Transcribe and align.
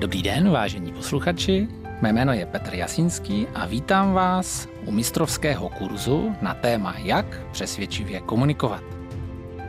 Dobrý 0.00 0.22
den, 0.22 0.50
vážení 0.50 0.92
posluchači. 0.92 1.68
Mé 2.00 2.12
jméno 2.12 2.32
je 2.32 2.46
Petr 2.46 2.74
Jasinský 2.74 3.46
a 3.54 3.66
vítám 3.66 4.12
vás 4.12 4.68
u 4.86 4.90
mistrovského 4.90 5.68
kurzu 5.68 6.36
na 6.42 6.54
téma 6.54 6.94
Jak 6.98 7.40
přesvědčivě 7.52 8.20
komunikovat. 8.20 8.82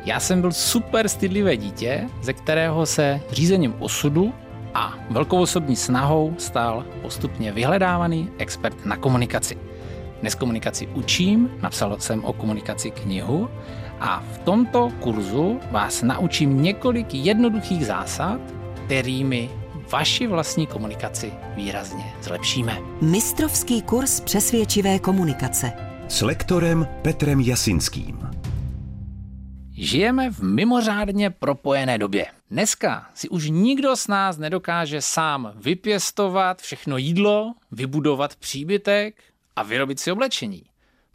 Já 0.06 0.20
jsem 0.20 0.42
byl 0.42 0.52
super 0.52 1.08
stydlivé 1.10 1.58
dítě, 1.58 2.08
ze 2.22 2.34
kterého 2.34 2.86
se 2.86 3.22
řízením 3.32 3.76
osudu 3.80 4.34
a 4.74 4.94
velkou 5.10 5.42
osobní 5.42 5.76
snahou 5.76 6.36
stal 6.38 6.86
postupně 7.02 7.52
vyhledávaný 7.52 8.30
expert 8.38 8.86
na 8.86 8.98
komunikaci. 8.98 9.58
Dnes 10.22 10.36
komunikaci 10.36 10.88
učím, 10.88 11.52
napsal 11.62 11.98
jsem 12.00 12.26
o 12.26 12.34
komunikaci 12.34 12.92
knihu 12.92 13.50
a 14.00 14.24
v 14.34 14.38
tomto 14.38 14.92
kurzu 15.00 15.60
vás 15.72 16.02
naučím 16.02 16.62
několik 16.62 17.14
jednoduchých 17.14 17.86
zásad, 17.86 18.40
kterými 18.86 19.50
vaši 19.92 20.28
vlastní 20.28 20.68
komunikaci 20.68 21.34
výrazně 21.56 22.14
zlepšíme. 22.22 22.78
Mistrovský 23.02 23.82
kurz 23.82 24.20
přesvědčivé 24.20 25.00
komunikace. 25.00 25.74
S 26.08 26.22
lektorem 26.22 26.88
Petrem 27.02 27.40
Jasinským. 27.40 28.30
Žijeme 29.72 30.32
v 30.32 30.40
mimořádně 30.40 31.30
propojené 31.30 31.98
době. 31.98 32.26
Dneska 32.52 33.10
si 33.14 33.30
už 33.30 33.50
nikdo 33.50 33.96
z 33.96 34.08
nás 34.08 34.38
nedokáže 34.38 35.02
sám 35.02 35.54
vypěstovat 35.56 36.62
všechno 36.62 36.98
jídlo, 36.98 37.54
vybudovat 37.72 38.36
příbytek 38.36 39.24
a 39.56 39.64
vyrobit 39.64 40.00
si 40.00 40.12
oblečení. 40.12 40.64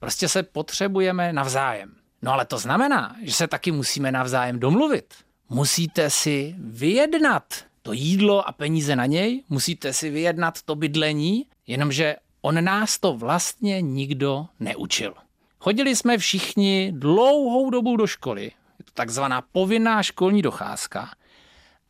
Prostě 0.01 0.29
se 0.29 0.43
potřebujeme 0.43 1.33
navzájem. 1.33 1.93
No 2.23 2.33
ale 2.33 2.45
to 2.45 2.59
znamená, 2.59 3.17
že 3.23 3.33
se 3.33 3.47
taky 3.47 3.73
musíme 3.73 4.13
navzájem 4.13 4.59
domluvit. 4.59 5.15
Musíte 5.49 6.11
si 6.11 6.55
vyjednat 6.59 7.55
to 7.87 7.93
jídlo 7.93 8.49
a 8.49 8.53
peníze 8.53 8.97
na 8.97 9.07
něj, 9.07 9.43
musíte 9.49 9.93
si 9.93 10.11
vyjednat 10.11 10.63
to 10.63 10.75
bydlení, 10.75 11.47
jenomže 11.67 12.17
on 12.41 12.65
nás 12.65 12.99
to 12.99 13.13
vlastně 13.13 13.83
nikdo 13.83 14.47
neučil. 14.61 15.15
Chodili 15.59 15.97
jsme 15.97 16.19
všichni 16.19 16.93
dlouhou 16.97 17.71
dobu 17.71 17.97
do 17.97 18.07
školy, 18.07 18.43
je 18.79 18.85
to 18.85 18.91
takzvaná 18.95 19.43
povinná 19.43 20.03
školní 20.03 20.43
docházka, 20.43 21.11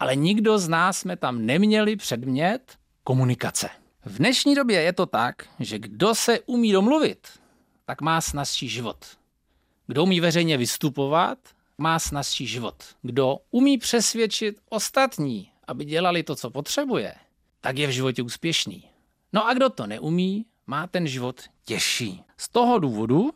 ale 0.00 0.16
nikdo 0.16 0.58
z 0.58 0.68
nás 0.68 0.98
jsme 0.98 1.16
tam 1.16 1.46
neměli 1.46 1.96
předmět 1.96 2.76
komunikace. 3.04 3.68
V 4.04 4.18
dnešní 4.18 4.54
době 4.54 4.80
je 4.82 4.92
to 4.92 5.06
tak, 5.06 5.34
že 5.60 5.78
kdo 5.78 6.14
se 6.14 6.40
umí 6.40 6.72
domluvit, 6.72 7.28
tak 7.84 8.00
má 8.00 8.20
snazší 8.20 8.68
život. 8.68 9.06
Kdo 9.86 10.02
umí 10.02 10.20
veřejně 10.20 10.56
vystupovat, 10.56 11.38
má 11.78 11.98
snazší 11.98 12.46
život. 12.46 12.84
Kdo 13.02 13.36
umí 13.50 13.78
přesvědčit 13.78 14.56
ostatní, 14.68 15.50
aby 15.66 15.84
dělali 15.84 16.22
to, 16.22 16.36
co 16.36 16.50
potřebuje, 16.50 17.14
tak 17.60 17.78
je 17.78 17.86
v 17.86 17.90
životě 17.90 18.22
úspěšný. 18.22 18.90
No 19.32 19.46
a 19.46 19.54
kdo 19.54 19.70
to 19.70 19.86
neumí, 19.86 20.46
má 20.66 20.86
ten 20.86 21.06
život 21.06 21.42
těžší. 21.64 22.24
Z 22.36 22.48
toho 22.48 22.78
důvodu 22.78 23.30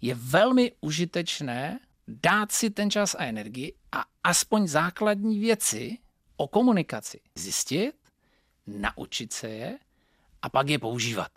je 0.00 0.14
velmi 0.14 0.72
užitečné 0.80 1.80
dát 2.08 2.52
si 2.52 2.70
ten 2.70 2.90
čas 2.90 3.14
a 3.14 3.24
energii 3.24 3.74
a 3.92 4.04
aspoň 4.24 4.66
základní 4.66 5.38
věci 5.38 5.98
o 6.36 6.48
komunikaci 6.48 7.20
zjistit, 7.34 7.94
naučit 8.66 9.32
se 9.32 9.48
je 9.48 9.78
a 10.42 10.48
pak 10.48 10.68
je 10.68 10.78
používat. 10.78 11.30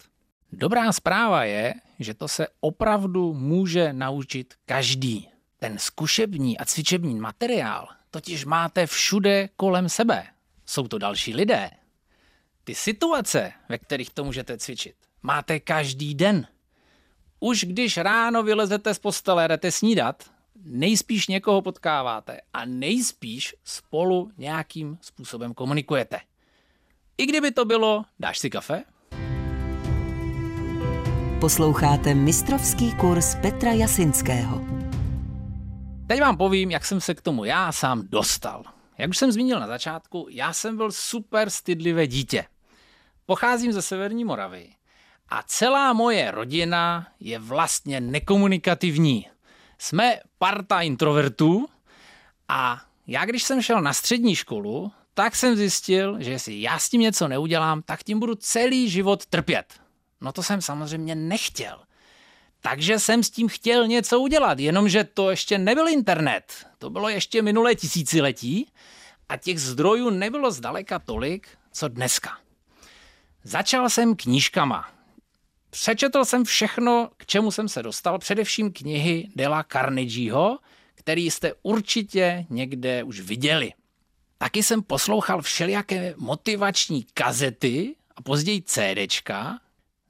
Dobrá 0.52 0.92
zpráva 0.92 1.44
je, 1.44 1.74
že 2.00 2.14
to 2.14 2.28
se 2.28 2.48
opravdu 2.60 3.34
může 3.34 3.94
naučit 3.94 4.54
každý. 4.66 5.30
Ten 5.58 5.78
zkušební 5.78 6.58
a 6.58 6.66
cvičební 6.66 7.16
materiál 7.16 7.88
totiž 8.18 8.46
máte 8.46 8.88
všude 8.88 9.50
kolem 9.56 9.90
sebe. 9.90 10.28
Jsou 10.66 10.88
to 10.88 10.98
další 10.98 11.36
lidé. 11.36 11.70
Ty 12.64 12.76
situace, 12.76 13.54
ve 13.70 13.78
kterých 13.78 14.10
to 14.10 14.24
můžete 14.24 14.58
cvičit, 14.58 14.96
máte 15.24 15.60
každý 15.60 16.16
den. 16.16 16.48
Už 17.40 17.64
když 17.64 17.98
ráno 17.98 18.44
vylezete 18.44 18.94
z 18.94 19.00
postele, 19.00 19.48
jdete 19.48 19.72
snídat, 19.72 20.24
nejspíš 20.64 21.28
někoho 21.28 21.62
potkáváte 21.62 22.42
a 22.54 22.66
nejspíš 22.66 23.56
spolu 23.64 24.32
nějakým 24.38 24.98
způsobem 25.02 25.54
komunikujete. 25.54 26.20
I 27.18 27.26
kdyby 27.26 27.52
to 27.52 27.66
bylo, 27.66 28.06
dáš 28.20 28.40
si 28.40 28.50
kafe? 28.50 28.84
Posloucháte 31.42 32.14
mistrovský 32.14 32.94
kurz 32.96 33.36
Petra 33.36 33.72
Jasinského. 33.72 34.77
Teď 36.08 36.22
vám 36.22 36.38
povím, 36.38 36.72
jak 36.72 36.86
jsem 36.86 37.02
se 37.02 37.16
k 37.16 37.22
tomu 37.22 37.46
já 37.46 37.72
sám 37.72 38.04
dostal. 38.08 38.64
Jak 38.98 39.10
už 39.10 39.18
jsem 39.18 39.32
zmínil 39.32 39.60
na 39.60 39.68
začátku, 39.68 40.28
já 40.30 40.54
jsem 40.54 40.78
byl 40.78 40.92
super 40.92 41.50
stydlivé 41.50 42.08
dítě. 42.08 42.46
Pocházím 43.26 43.74
ze 43.74 43.82
Severní 43.82 44.26
Moravy 44.26 44.70
a 45.30 45.44
celá 45.44 45.94
moje 45.94 46.32
rodina 46.32 47.08
je 47.20 47.40
vlastně 47.40 48.02
nekomunikativní. 48.02 49.28
Jsme 49.78 50.20
parta 50.38 50.82
introvertů 50.82 51.68
a 52.48 52.82
já, 53.08 53.26
když 53.26 53.44
jsem 53.44 53.62
šel 53.62 53.82
na 53.82 53.94
střední 53.94 54.36
školu, 54.36 54.92
tak 55.14 55.36
jsem 55.36 55.56
zjistil, 55.56 56.16
že 56.20 56.32
jestli 56.32 56.62
já 56.62 56.80
s 56.80 56.90
tím 56.90 57.02
něco 57.02 57.28
neudělám, 57.28 57.82
tak 57.82 58.04
tím 58.04 58.20
budu 58.20 58.36
celý 58.36 58.90
život 58.90 59.26
trpět. 59.26 59.74
No 60.22 60.32
to 60.32 60.44
jsem 60.44 60.62
samozřejmě 60.62 61.16
nechtěl. 61.16 61.80
Takže 62.62 63.00
jsem 63.00 63.24
s 63.24 63.30
tím 63.30 63.48
chtěl 63.48 63.88
něco 63.88 64.20
udělat, 64.20 64.60
jenomže 64.60 65.04
to 65.04 65.30
ještě 65.30 65.58
nebyl 65.58 65.88
internet. 65.88 66.68
To 66.78 66.90
bylo 66.90 67.10
ještě 67.10 67.42
minulé 67.42 67.76
tisíciletí 67.76 68.72
a 69.30 69.38
těch 69.38 69.60
zdrojů 69.62 70.10
nebylo 70.10 70.52
zdaleka 70.52 71.00
tolik, 71.00 71.48
co 71.72 71.88
dneska. 71.88 72.38
Začal 73.44 73.90
jsem 73.90 74.16
knížkama. 74.16 74.90
Přečetl 75.70 76.26
jsem 76.26 76.46
všechno, 76.46 77.10
k 77.18 77.26
čemu 77.26 77.52
jsem 77.52 77.70
se 77.70 77.84
dostal, 77.84 78.20
především 78.20 78.72
knihy 78.74 79.30
Dela 79.36 79.64
Carnegieho, 79.64 80.60
který 80.96 81.32
jste 81.32 81.54
určitě 81.64 82.46
někde 82.50 83.04
už 83.04 83.20
viděli. 83.20 83.74
Taky 84.38 84.64
jsem 84.64 84.84
poslouchal 84.84 85.42
všelijaké 85.42 86.14
motivační 86.18 87.06
kazety 87.14 87.96
a 88.16 88.22
později 88.22 88.62
CDčka, 88.62 89.60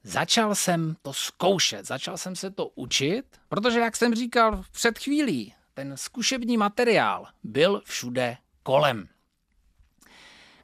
Začal 0.02 0.54
jsem 0.54 0.96
to 1.02 1.12
zkoušet, 1.12 1.86
začal 1.86 2.16
jsem 2.18 2.36
se 2.36 2.50
to 2.50 2.68
učit, 2.68 3.24
protože, 3.48 3.80
jak 3.80 3.96
jsem 3.96 4.14
říkal 4.14 4.64
před 4.72 4.98
chvílí, 4.98 5.54
ten 5.74 5.96
zkušební 5.96 6.56
materiál 6.56 7.26
byl 7.42 7.82
všude 7.84 8.36
kolem. 8.62 9.08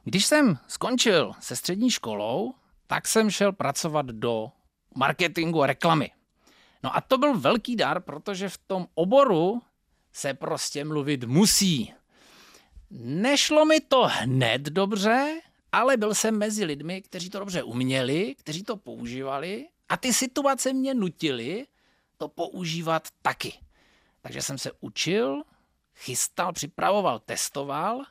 Když 0.03 0.25
jsem 0.25 0.57
skončil 0.67 1.33
se 1.39 1.55
střední 1.55 1.91
školou, 1.91 2.53
tak 2.87 3.07
jsem 3.07 3.31
šel 3.31 3.53
pracovat 3.53 4.05
do 4.05 4.51
marketingu 4.95 5.63
a 5.63 5.67
reklamy. 5.67 6.11
No 6.83 6.95
a 6.95 7.01
to 7.01 7.17
byl 7.17 7.39
velký 7.39 7.75
dar, 7.75 8.01
protože 8.01 8.49
v 8.49 8.57
tom 8.57 8.87
oboru 8.93 9.61
se 10.13 10.33
prostě 10.33 10.85
mluvit 10.85 11.23
musí. 11.23 11.93
Nešlo 12.91 13.65
mi 13.65 13.79
to 13.79 14.03
hned 14.03 14.61
dobře, 14.61 15.41
ale 15.75 15.97
byl 15.97 16.15
jsem 16.15 16.37
mezi 16.37 16.65
lidmi, 16.65 17.01
kteří 17.01 17.29
to 17.29 17.39
dobře 17.39 17.63
uměli, 17.63 18.35
kteří 18.35 18.63
to 18.63 18.77
používali 18.77 19.67
a 19.89 19.97
ty 19.97 20.13
situace 20.13 20.73
mě 20.73 20.93
nutily 20.93 21.67
to 22.17 22.27
používat 22.27 23.07
taky. 23.21 23.53
Takže 24.21 24.41
jsem 24.41 24.57
se 24.57 24.71
učil, 24.79 25.43
chystal, 25.95 26.53
připravoval, 26.53 27.19
testoval 27.19 28.01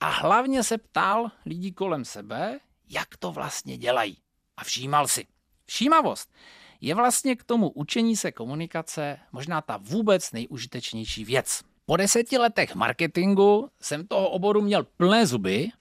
a 0.00 0.08
hlavně 0.08 0.62
se 0.62 0.78
ptal 0.78 1.30
lidí 1.46 1.72
kolem 1.72 2.04
sebe, 2.04 2.60
jak 2.88 3.16
to 3.16 3.32
vlastně 3.32 3.78
dělají. 3.78 4.16
A 4.56 4.64
všímal 4.64 5.08
si. 5.08 5.26
Všímavost 5.66 6.32
je 6.80 6.94
vlastně 6.94 7.36
k 7.36 7.44
tomu 7.44 7.70
učení 7.70 8.16
se 8.16 8.32
komunikace 8.32 9.18
možná 9.32 9.60
ta 9.60 9.76
vůbec 9.76 10.32
nejužitečnější 10.32 11.24
věc. 11.24 11.62
Po 11.86 11.96
deseti 11.96 12.38
letech 12.38 12.74
marketingu 12.74 13.70
jsem 13.80 14.06
toho 14.06 14.28
oboru 14.30 14.60
měl 14.60 14.84
plné 14.84 15.26
zuby 15.26 15.72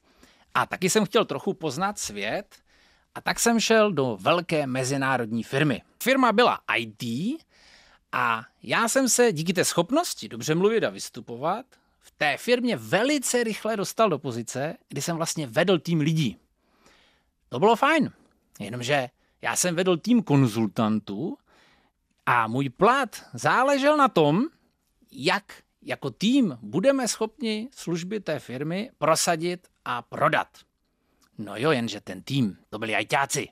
a 0.53 0.65
taky 0.65 0.89
jsem 0.89 1.05
chtěl 1.05 1.25
trochu 1.25 1.53
poznat 1.53 1.99
svět 1.99 2.55
a 3.15 3.21
tak 3.21 3.39
jsem 3.39 3.59
šel 3.59 3.91
do 3.91 4.17
velké 4.21 4.67
mezinárodní 4.67 5.43
firmy. 5.43 5.81
Firma 6.03 6.31
byla 6.31 6.59
IT 6.77 7.03
a 8.11 8.43
já 8.63 8.87
jsem 8.87 9.09
se 9.09 9.31
díky 9.31 9.53
té 9.53 9.65
schopnosti 9.65 10.29
dobře 10.29 10.55
mluvit 10.55 10.83
a 10.83 10.89
vystupovat 10.89 11.65
v 11.99 12.11
té 12.11 12.37
firmě 12.37 12.75
velice 12.77 13.43
rychle 13.43 13.77
dostal 13.77 14.09
do 14.09 14.19
pozice, 14.19 14.77
kdy 14.89 15.01
jsem 15.01 15.17
vlastně 15.17 15.47
vedl 15.47 15.79
tým 15.79 15.99
lidí. 15.99 16.37
To 17.49 17.59
bylo 17.59 17.75
fajn, 17.75 18.11
jenomže 18.59 19.09
já 19.41 19.55
jsem 19.55 19.75
vedl 19.75 19.97
tým 19.97 20.23
konzultantů 20.23 21.37
a 22.25 22.47
můj 22.47 22.69
plat 22.69 23.25
záležel 23.33 23.97
na 23.97 24.07
tom, 24.07 24.43
jak 25.11 25.53
jako 25.81 26.09
tým 26.09 26.57
budeme 26.61 27.07
schopni 27.07 27.69
služby 27.75 28.19
té 28.19 28.39
firmy 28.39 28.91
prosadit 28.97 29.67
a 29.85 30.01
prodat. 30.01 30.47
No 31.37 31.57
jo, 31.57 31.71
jenže 31.71 32.01
ten 32.01 32.21
tým, 32.21 32.57
to 32.69 32.79
byli 32.79 32.95
ajťáci. 32.95 33.47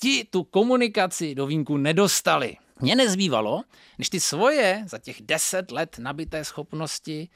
Ti 0.00 0.24
tu 0.24 0.44
komunikaci 0.44 1.34
do 1.34 1.46
vínku 1.46 1.76
nedostali. 1.76 2.56
Mně 2.80 2.96
nezbývalo, 2.96 3.62
než 3.98 4.08
ty 4.08 4.20
svoje 4.20 4.84
za 4.86 4.98
těch 4.98 5.22
deset 5.22 5.70
let 5.70 5.98
nabité 5.98 6.44
schopnosti 6.44 7.28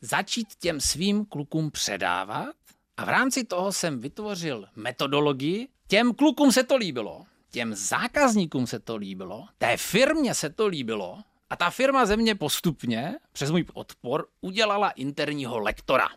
začít 0.00 0.54
těm 0.54 0.80
svým 0.80 1.24
klukům 1.24 1.70
předávat 1.70 2.54
A 2.96 3.04
v 3.04 3.08
rámci 3.08 3.44
toho 3.44 3.72
jsem 3.72 4.00
vytvořil 4.00 4.68
metodologii. 4.76 5.68
Těm 5.86 6.14
klukům 6.14 6.52
se 6.52 6.62
to 6.62 6.76
líbilo, 6.76 7.24
těm 7.50 7.74
zákazníkům 7.74 8.66
se 8.66 8.78
to 8.78 8.96
líbilo, 8.96 9.46
té 9.58 9.76
firmě 9.76 10.34
se 10.34 10.50
to 10.50 10.66
líbilo 10.66 11.18
a 11.52 11.56
ta 11.56 11.70
firma 11.70 12.06
ze 12.06 12.16
mě 12.16 12.34
postupně, 12.34 13.14
přes 13.32 13.50
můj 13.50 13.64
odpor, 13.74 14.26
udělala 14.40 14.90
interního 14.90 15.58
lektora. 15.58 16.08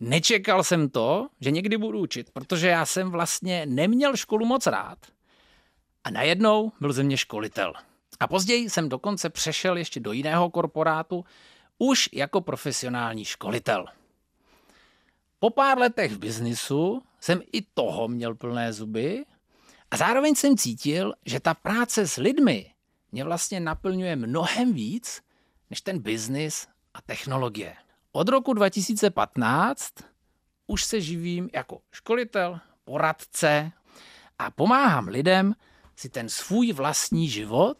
Nečekal 0.00 0.64
jsem 0.64 0.88
to, 0.88 1.28
že 1.40 1.50
někdy 1.50 1.78
budu 1.78 1.98
učit, 1.98 2.30
protože 2.30 2.68
já 2.68 2.86
jsem 2.86 3.10
vlastně 3.10 3.66
neměl 3.66 4.16
školu 4.16 4.46
moc 4.46 4.66
rád. 4.66 4.98
A 6.04 6.10
najednou 6.10 6.72
byl 6.80 6.92
ze 6.92 7.02
mě 7.02 7.16
školitel. 7.16 7.74
A 8.20 8.26
později 8.26 8.70
jsem 8.70 8.88
dokonce 8.88 9.30
přešel 9.30 9.76
ještě 9.76 10.00
do 10.00 10.12
jiného 10.12 10.50
korporátu, 10.50 11.24
už 11.78 12.08
jako 12.12 12.40
profesionální 12.40 13.24
školitel. 13.24 13.86
Po 15.38 15.50
pár 15.50 15.78
letech 15.78 16.12
v 16.12 16.18
biznisu 16.18 17.02
jsem 17.20 17.42
i 17.52 17.62
toho 17.62 18.08
měl 18.08 18.34
plné 18.34 18.72
zuby 18.72 19.24
a 19.90 19.96
zároveň 19.96 20.34
jsem 20.34 20.56
cítil, 20.56 21.14
že 21.24 21.40
ta 21.40 21.54
práce 21.54 22.06
s 22.06 22.16
lidmi 22.16 22.75
mě 23.16 23.24
vlastně 23.24 23.60
naplňuje 23.60 24.16
mnohem 24.16 24.72
víc 24.72 25.22
než 25.70 25.80
ten 25.80 25.98
biznis 25.98 26.66
a 26.94 27.02
technologie. 27.02 27.76
Od 28.12 28.28
roku 28.28 28.52
2015 28.52 29.94
už 30.66 30.84
se 30.84 31.00
živím 31.00 31.50
jako 31.52 31.80
školitel, 31.92 32.60
poradce 32.84 33.72
a 34.38 34.50
pomáhám 34.50 35.08
lidem 35.08 35.54
si 35.96 36.08
ten 36.08 36.28
svůj 36.28 36.72
vlastní 36.72 37.28
život 37.28 37.78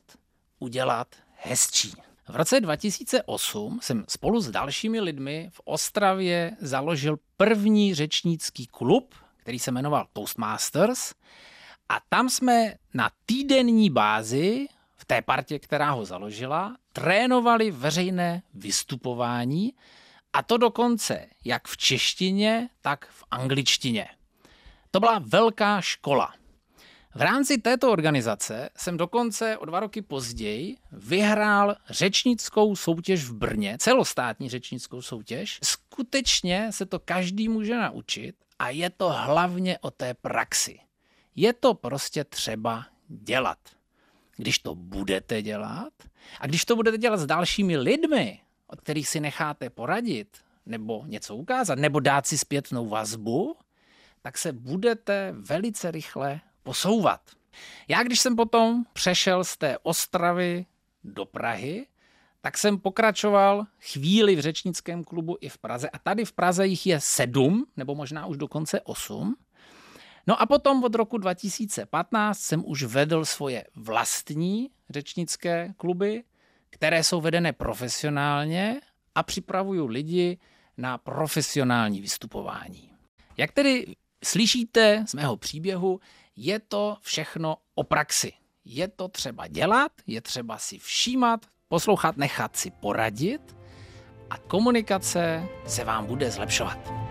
udělat 0.58 1.16
hezčí. 1.36 1.92
V 2.28 2.36
roce 2.36 2.60
2008 2.60 3.80
jsem 3.82 4.04
spolu 4.08 4.40
s 4.40 4.50
dalšími 4.50 5.00
lidmi 5.00 5.50
v 5.52 5.60
Ostravě 5.64 6.56
založil 6.60 7.16
první 7.36 7.94
řečnický 7.94 8.66
klub, 8.66 9.14
který 9.36 9.58
se 9.58 9.70
jmenoval 9.70 10.06
Toastmasters 10.12 11.14
a 11.88 12.00
tam 12.08 12.28
jsme 12.28 12.74
na 12.94 13.10
týdenní 13.26 13.90
bázi 13.90 14.66
v 14.96 15.04
té 15.04 15.22
partě, 15.22 15.58
která 15.58 15.90
ho 15.90 16.04
založila, 16.04 16.76
trénovali 16.92 17.70
veřejné 17.70 18.42
vystupování 18.54 19.72
a 20.32 20.42
to 20.42 20.56
dokonce 20.56 21.26
jak 21.44 21.68
v 21.68 21.76
češtině, 21.76 22.68
tak 22.80 23.06
v 23.10 23.24
angličtině. 23.30 24.06
To 24.90 25.00
byla 25.00 25.18
velká 25.18 25.80
škola. 25.80 26.34
V 27.14 27.20
rámci 27.20 27.58
této 27.58 27.92
organizace 27.92 28.70
jsem 28.76 28.96
dokonce 28.96 29.58
o 29.58 29.64
dva 29.64 29.80
roky 29.80 30.02
později 30.02 30.76
vyhrál 30.92 31.76
řečnickou 31.90 32.76
soutěž 32.76 33.24
v 33.24 33.34
Brně, 33.34 33.76
celostátní 33.80 34.48
řečnickou 34.48 35.02
soutěž. 35.02 35.58
Skutečně 35.64 36.72
se 36.72 36.86
to 36.86 36.98
každý 36.98 37.48
může 37.48 37.76
naučit 37.76 38.36
a 38.58 38.70
je 38.70 38.90
to 38.90 39.08
hlavně 39.08 39.78
o 39.78 39.90
té 39.90 40.14
praxi. 40.14 40.78
Je 41.34 41.52
to 41.52 41.74
prostě 41.74 42.24
třeba 42.24 42.86
dělat. 43.08 43.58
Když 44.36 44.58
to 44.58 44.74
budete 44.74 45.42
dělat 45.42 45.92
a 46.40 46.46
když 46.46 46.64
to 46.64 46.76
budete 46.76 46.98
dělat 46.98 47.16
s 47.16 47.26
dalšími 47.26 47.76
lidmi, 47.76 48.40
od 48.66 48.80
kterých 48.80 49.08
si 49.08 49.20
necháte 49.20 49.70
poradit, 49.70 50.38
nebo 50.66 51.04
něco 51.06 51.36
ukázat, 51.36 51.78
nebo 51.78 52.00
dát 52.00 52.26
si 52.26 52.38
zpětnou 52.38 52.88
vazbu, 52.88 53.56
tak 54.22 54.38
se 54.38 54.52
budete 54.52 55.34
velice 55.38 55.90
rychle 55.90 56.40
posouvat. 56.62 57.20
Já, 57.88 58.02
když 58.02 58.20
jsem 58.20 58.36
potom 58.36 58.84
přešel 58.92 59.44
z 59.44 59.56
té 59.56 59.78
Ostravy 59.82 60.66
do 61.04 61.24
Prahy, 61.24 61.86
tak 62.40 62.58
jsem 62.58 62.78
pokračoval 62.78 63.66
chvíli 63.80 64.36
v 64.36 64.40
řečnickém 64.40 65.04
klubu 65.04 65.36
i 65.40 65.48
v 65.48 65.58
Praze. 65.58 65.90
A 65.90 65.98
tady 65.98 66.24
v 66.24 66.32
Praze 66.32 66.66
jich 66.66 66.86
je 66.86 67.00
sedm, 67.00 67.66
nebo 67.76 67.94
možná 67.94 68.26
už 68.26 68.36
dokonce 68.36 68.80
osm. 68.80 69.36
No 70.26 70.42
a 70.42 70.46
potom 70.46 70.84
od 70.84 70.94
roku 70.94 71.18
2015 71.18 72.38
jsem 72.38 72.62
už 72.66 72.82
vedl 72.82 73.24
svoje 73.24 73.64
vlastní 73.76 74.70
řečnické 74.90 75.74
kluby, 75.76 76.24
které 76.70 77.04
jsou 77.04 77.20
vedené 77.20 77.52
profesionálně 77.52 78.80
a 79.14 79.22
připravuju 79.22 79.86
lidi 79.86 80.38
na 80.76 80.98
profesionální 80.98 82.00
vystupování. 82.00 82.90
Jak 83.36 83.52
tedy 83.52 83.96
slyšíte 84.24 85.04
z 85.08 85.14
mého 85.14 85.36
příběhu, 85.36 86.00
je 86.36 86.58
to 86.58 86.96
všechno 87.00 87.56
o 87.74 87.84
praxi. 87.84 88.32
Je 88.64 88.88
to 88.88 89.08
třeba 89.08 89.46
dělat, 89.46 89.92
je 90.06 90.20
třeba 90.20 90.58
si 90.58 90.78
všímat, 90.78 91.46
poslouchat, 91.68 92.16
nechat 92.16 92.56
si 92.56 92.70
poradit 92.70 93.56
a 94.30 94.38
komunikace 94.38 95.48
se 95.66 95.84
vám 95.84 96.06
bude 96.06 96.30
zlepšovat. 96.30 97.05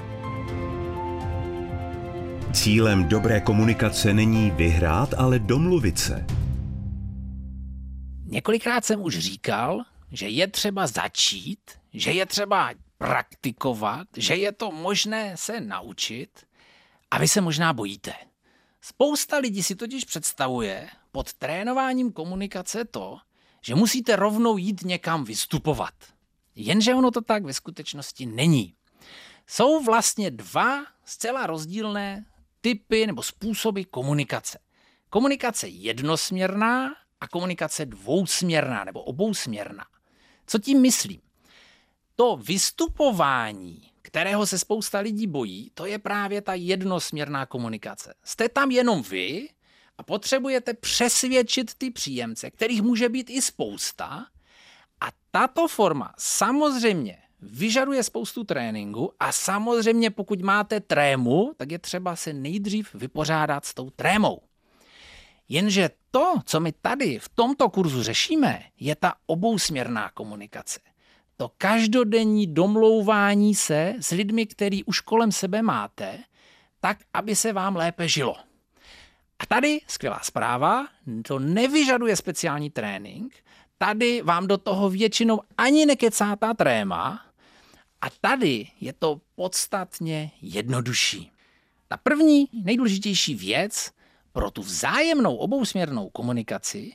Cílem 2.56 3.08
dobré 3.08 3.42
komunikace 3.42 4.14
není 4.14 4.52
vyhrát, 4.52 5.14
ale 5.14 5.40
domluvit 5.40 6.00
se. 6.00 6.26
Několikrát 8.26 8.86
jsem 8.86 9.02
už 9.02 9.18
říkal, 9.18 9.84
že 10.12 10.28
je 10.28 10.48
třeba 10.48 10.88
začít, 10.88 11.60
že 11.94 12.12
je 12.12 12.26
třeba 12.26 12.70
praktikovat, 12.98 14.08
že 14.18 14.36
je 14.36 14.52
to 14.52 14.72
možné 14.72 15.38
se 15.38 15.60
naučit 15.60 16.30
a 17.12 17.18
vy 17.18 17.28
se 17.28 17.42
možná 17.42 17.74
bojíte. 17.74 18.14
Spousta 18.82 19.38
lidí 19.38 19.64
si 19.64 19.76
totiž 19.76 20.04
představuje 20.04 20.90
pod 21.12 21.34
trénováním 21.34 22.12
komunikace 22.12 22.86
to, 22.86 23.18
že 23.62 23.76
musíte 23.76 24.16
rovnou 24.16 24.58
jít 24.58 24.82
někam 24.84 25.24
vystupovat. 25.24 25.94
Jenže 26.56 26.96
ono 26.96 27.12
to 27.12 27.22
tak 27.22 27.44
ve 27.44 27.54
skutečnosti 27.54 28.26
není. 28.26 28.74
Jsou 29.48 29.84
vlastně 29.84 30.32
dva 30.32 30.86
zcela 31.06 31.48
rozdílné 31.48 32.26
typy 32.66 33.08
nebo 33.08 33.24
způsoby 33.24 33.82
komunikace. 33.82 34.60
Komunikace 35.10 35.68
jednosměrná 35.68 36.96
a 37.22 37.28
komunikace 37.28 37.86
dvousměrná 37.86 38.84
nebo 38.84 39.04
obousměrná. 39.04 39.86
Co 40.48 40.60
tím 40.60 40.82
myslím? 40.82 41.22
To 42.16 42.38
vystupování 42.38 43.92
kterého 44.02 44.46
se 44.46 44.60
spousta 44.60 45.00
lidí 45.00 45.28
bojí, 45.28 45.72
to 45.74 45.86
je 45.86 46.00
právě 46.00 46.42
ta 46.42 46.54
jednosměrná 46.54 47.46
komunikace. 47.46 48.14
Jste 48.24 48.50
tam 48.50 48.72
jenom 48.72 49.02
vy 49.02 49.50
a 49.98 50.04
potřebujete 50.04 50.74
přesvědčit 50.74 51.74
ty 51.74 51.92
příjemce, 51.92 52.52
kterých 52.52 52.82
může 52.82 53.10
být 53.10 53.30
i 53.30 53.42
spousta. 53.42 54.26
A 55.02 55.08
tato 55.32 55.68
forma 55.68 56.14
samozřejmě 56.18 57.18
vyžaduje 57.42 58.04
spoustu 58.04 58.44
tréninku 58.44 59.12
a 59.20 59.32
samozřejmě 59.32 60.10
pokud 60.10 60.42
máte 60.42 60.80
trému, 60.80 61.54
tak 61.58 61.72
je 61.72 61.80
třeba 61.80 62.16
se 62.16 62.34
nejdřív 62.34 62.94
vypořádat 62.94 63.66
s 63.66 63.74
tou 63.74 63.90
trémou. 63.90 64.42
Jenže 65.50 65.90
to, 66.12 66.34
co 66.46 66.60
my 66.60 66.72
tady 66.72 67.20
v 67.20 67.30
tomto 67.30 67.70
kurzu 67.70 68.04
řešíme, 68.04 68.64
je 68.80 68.96
ta 68.96 69.14
obousměrná 69.26 70.10
komunikace 70.10 70.80
to 71.38 71.52
každodenní 71.58 72.48
domlouvání 72.48 73.56
se 73.56 73.94
s 74.00 74.12
lidmi, 74.12 74.46
který 74.46 74.84
už 74.84 75.00
kolem 75.00 75.32
sebe 75.32 75.62
máte, 75.62 76.20
tak, 76.80 76.98
aby 77.14 77.36
se 77.36 77.54
vám 77.54 77.76
lépe 77.76 78.08
žilo. 78.08 78.36
A 79.40 79.46
tady 79.46 79.82
skvělá 79.88 80.20
zpráva, 80.24 80.88
to 81.28 81.40
nevyžaduje 81.40 82.16
speciální 82.16 82.70
trénink, 82.70 83.34
tady 83.78 84.22
vám 84.22 84.48
do 84.48 84.58
toho 84.58 84.90
většinou 84.90 85.42
ani 85.58 85.86
nekecá 85.86 86.36
ta 86.36 86.54
tréma 86.54 87.26
a 88.02 88.08
tady 88.22 88.68
je 88.82 88.94
to 88.94 89.22
podstatně 89.36 90.32
jednodušší. 90.42 91.32
Ta 91.88 91.98
první 91.98 92.48
nejdůležitější 92.64 93.36
věc 93.36 93.92
pro 94.32 94.52
tu 94.52 94.62
vzájemnou 94.62 95.36
obousměrnou 95.36 96.10
komunikaci 96.10 96.92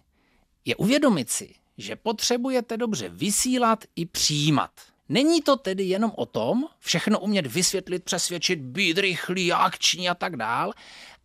je 0.65 0.77
uvědomit 0.77 1.31
si, 1.31 1.55
že 1.79 1.97
potřebujete 1.97 2.77
dobře 2.77 3.09
vysílat 3.09 3.85
i 3.97 4.07
přijímat. 4.07 4.71
Není 5.09 5.43
to 5.43 5.57
tedy 5.57 5.85
jenom 5.85 6.13
o 6.17 6.27
tom 6.27 6.65
všechno 6.79 7.21
umět 7.21 7.47
vysvětlit, 7.47 8.05
přesvědčit, 8.05 8.61
být 8.61 8.99
rychlý, 8.99 9.53
akční 9.53 10.09
a 10.09 10.15
tak 10.15 10.37
dál, 10.37 10.73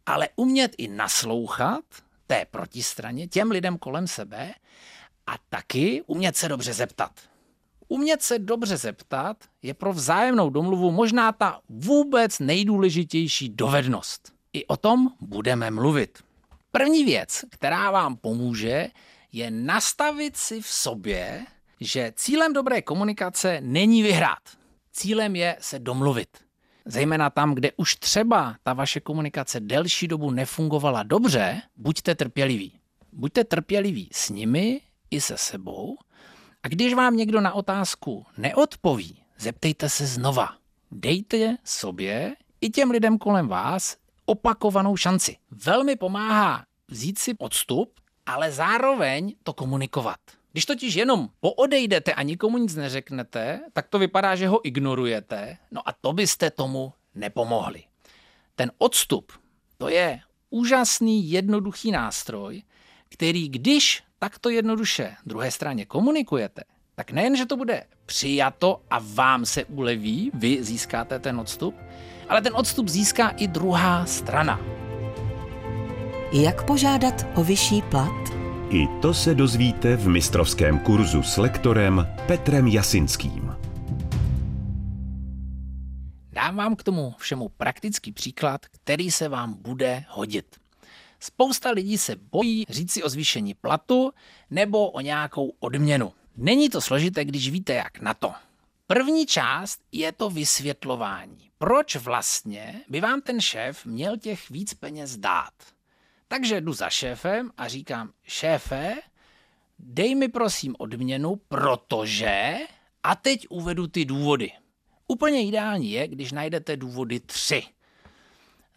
ale 0.06 0.30
umět 0.36 0.76
i 0.78 0.88
naslouchat 0.88 1.84
té 2.28 2.46
protistraně, 2.52 3.28
těm 3.28 3.52
lidem 3.52 3.78
kolem 3.78 4.08
sebe 4.08 4.54
a 5.28 5.34
taky 5.50 6.04
umět 6.08 6.38
se 6.38 6.50
dobře 6.50 6.74
zeptat. 6.74 7.12
Umět 7.88 8.22
se 8.22 8.40
dobře 8.40 8.78
zeptat 8.78 9.38
je 9.62 9.74
pro 9.74 9.94
vzájemnou 9.94 10.50
domluvu 10.50 10.92
možná 10.92 11.32
ta 11.32 11.62
vůbec 11.70 12.40
nejdůležitější 12.40 13.50
dovednost. 13.50 14.34
I 14.54 14.66
o 14.66 14.78
tom 14.78 15.10
budeme 15.22 15.72
mluvit. 15.72 16.24
První 16.72 17.06
věc, 17.06 17.46
která 17.50 17.92
vám 17.92 18.16
pomůže, 18.16 18.88
je 19.32 19.52
nastavit 19.52 20.38
si 20.38 20.62
v 20.62 20.68
sobě, 20.68 21.46
že 21.82 22.14
cílem 22.16 22.54
dobré 22.54 22.82
komunikace 22.82 23.62
není 23.62 24.04
vyhrát. 24.04 24.40
Cílem 24.92 25.36
je 25.36 25.58
se 25.60 25.80
domluvit. 25.80 26.30
Zejména 26.86 27.30
tam, 27.30 27.56
kde 27.56 27.72
už 27.78 27.96
třeba 27.96 28.56
ta 28.64 28.74
vaše 28.74 29.00
komunikace 29.00 29.60
delší 29.60 30.08
dobu 30.08 30.32
nefungovala 30.32 31.04
dobře, 31.04 31.62
buďte 31.76 32.16
trpěliví. 32.16 32.80
Buďte 33.12 33.44
trpěliví 33.44 34.10
s 34.12 34.30
nimi 34.30 34.82
i 35.16 35.22
se 35.22 35.38
sebou 35.38 35.98
a 36.64 36.68
když 36.68 36.94
vám 36.94 37.18
někdo 37.18 37.42
na 37.42 37.54
otázku 37.54 38.26
neodpoví, 38.38 39.24
zeptejte 39.38 39.90
se 39.90 40.06
znova. 40.06 40.50
Dejte 40.92 41.58
sobě 41.64 42.36
i 42.62 42.70
těm 42.70 42.92
lidem 42.92 43.18
kolem 43.18 43.48
vás 43.48 43.98
opakovanou 44.26 44.98
šanci. 44.98 45.38
Velmi 45.52 45.96
pomáhá 45.96 46.66
vzít 46.88 47.20
si 47.20 47.34
odstup, 47.38 48.00
ale 48.26 48.52
zároveň 48.52 49.36
to 49.44 49.54
komunikovat. 49.54 50.20
Když 50.52 50.66
totiž 50.66 50.96
jenom 50.96 51.30
poodejdete 51.40 52.14
a 52.14 52.22
nikomu 52.22 52.58
nic 52.58 52.76
neřeknete, 52.76 53.60
tak 53.74 53.88
to 53.88 54.00
vypadá, 54.00 54.36
že 54.36 54.48
ho 54.48 54.68
ignorujete, 54.68 55.58
no 55.72 55.90
a 55.90 55.94
to 56.02 56.14
byste 56.14 56.52
tomu 56.52 56.94
nepomohli. 57.16 57.84
Ten 58.56 58.72
odstup, 58.78 59.32
to 59.78 59.90
je 59.90 60.20
úžasný, 60.50 61.32
jednoduchý 61.32 61.92
nástroj, 61.92 62.64
který 63.10 63.50
když 63.50 64.04
takto 64.20 64.50
jednoduše 64.50 65.16
druhé 65.26 65.52
straně 65.52 65.86
komunikujete, 65.86 66.62
tak 66.96 67.12
nejen, 67.12 67.36
že 67.36 67.46
to 67.46 67.58
bude 67.58 67.84
přijato 68.06 68.82
a 68.90 69.00
vám 69.14 69.46
se 69.46 69.66
uleví, 69.66 70.32
vy 70.34 70.64
získáte 70.64 71.20
ten 71.20 71.40
odstup, 71.40 71.76
ale 72.30 72.42
ten 72.42 72.56
odstup 72.56 72.88
získá 72.88 73.30
i 73.30 73.48
druhá 73.48 74.06
strana. 74.06 74.60
Jak 76.34 76.66
požádat 76.66 77.28
o 77.36 77.44
vyšší 77.44 77.82
plat? 77.82 78.30
I 78.70 78.88
to 79.02 79.14
se 79.14 79.36
dozvíte 79.36 79.96
v 79.96 80.08
mistrovském 80.08 80.80
kurzu 80.80 81.24
s 81.24 81.38
lektorem 81.38 82.08
Petrem 82.28 82.68
Jasinským. 82.68 83.56
Dám 86.32 86.56
vám 86.56 86.76
k 86.76 86.84
tomu 86.84 87.16
všemu 87.18 87.50
praktický 87.50 88.12
příklad, 88.12 88.66
který 88.66 89.12
se 89.12 89.30
vám 89.30 89.54
bude 89.54 90.04
hodit. 90.10 90.46
Spousta 91.26 91.72
lidí 91.72 91.98
se 91.98 92.16
bojí 92.16 92.66
říct 92.70 92.92
si 92.92 93.04
o 93.04 93.10
zvýšení 93.10 93.54
platu 93.54 94.12
nebo 94.50 94.90
o 94.90 95.02
nějakou 95.02 95.54
odměnu. 95.60 96.14
Není 96.38 96.70
to 96.70 96.82
složité, 96.82 97.26
když 97.26 97.50
víte, 97.50 97.74
jak 97.74 98.00
na 98.00 98.14
to. 98.14 98.34
První 98.88 99.26
část 99.26 99.82
je 99.92 100.12
to 100.12 100.30
vysvětlování. 100.30 101.50
Proč 101.58 101.96
vlastně 101.96 102.82
by 102.90 103.02
vám 103.02 103.22
ten 103.22 103.42
šéf 103.42 103.86
měl 103.86 104.18
těch 104.18 104.50
víc 104.50 104.74
peněz 104.74 105.18
dát? 105.18 105.54
Takže 106.28 106.62
jdu 106.62 106.74
za 106.74 106.90
šéfem 106.90 107.52
a 107.58 107.68
říkám, 107.68 108.12
šéfe, 108.24 108.96
dej 109.80 110.16
mi 110.16 110.28
prosím 110.28 110.76
odměnu, 110.80 111.36
protože... 111.36 112.58
A 113.04 113.16
teď 113.16 113.48
uvedu 113.50 113.88
ty 113.88 114.06
důvody. 114.06 114.52
Úplně 115.08 115.48
ideální 115.48 115.92
je, 115.92 116.08
když 116.08 116.32
najdete 116.32 116.78
důvody 116.78 117.20
tři. 117.20 117.64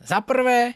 Za 0.00 0.20
prvé, 0.20 0.72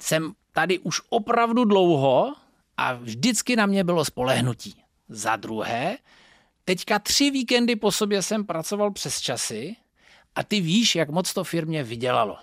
jsem 0.00 0.34
tady 0.54 0.78
už 0.78 1.00
opravdu 1.08 1.64
dlouho 1.64 2.34
a 2.76 2.92
vždycky 2.92 3.56
na 3.56 3.66
mě 3.66 3.84
bylo 3.84 4.04
spolehnutí. 4.04 4.82
Za 5.08 5.36
druhé, 5.36 5.98
teďka 6.64 6.98
tři 6.98 7.30
víkendy 7.30 7.76
po 7.76 7.92
sobě 7.92 8.22
jsem 8.22 8.44
pracoval 8.46 8.90
přes 8.90 9.20
časy 9.20 9.76
a 10.34 10.42
ty 10.42 10.60
víš, 10.60 10.94
jak 10.94 11.10
moc 11.10 11.34
to 11.34 11.44
firmě 11.44 11.84
vydělalo. 11.84 12.36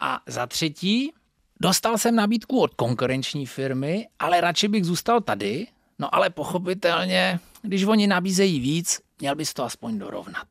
A 0.00 0.20
za 0.26 0.46
třetí, 0.46 1.12
dostal 1.60 1.98
jsem 1.98 2.16
nabídku 2.16 2.60
od 2.60 2.74
konkurenční 2.74 3.46
firmy, 3.46 4.08
ale 4.18 4.40
radši 4.40 4.68
bych 4.68 4.84
zůstal 4.84 5.20
tady, 5.20 5.66
no 5.98 6.14
ale 6.14 6.30
pochopitelně, 6.30 7.40
když 7.62 7.84
oni 7.84 8.06
nabízejí 8.06 8.60
víc, 8.60 9.00
měl 9.20 9.34
bys 9.34 9.54
to 9.54 9.64
aspoň 9.64 9.98
dorovnat. 9.98 10.46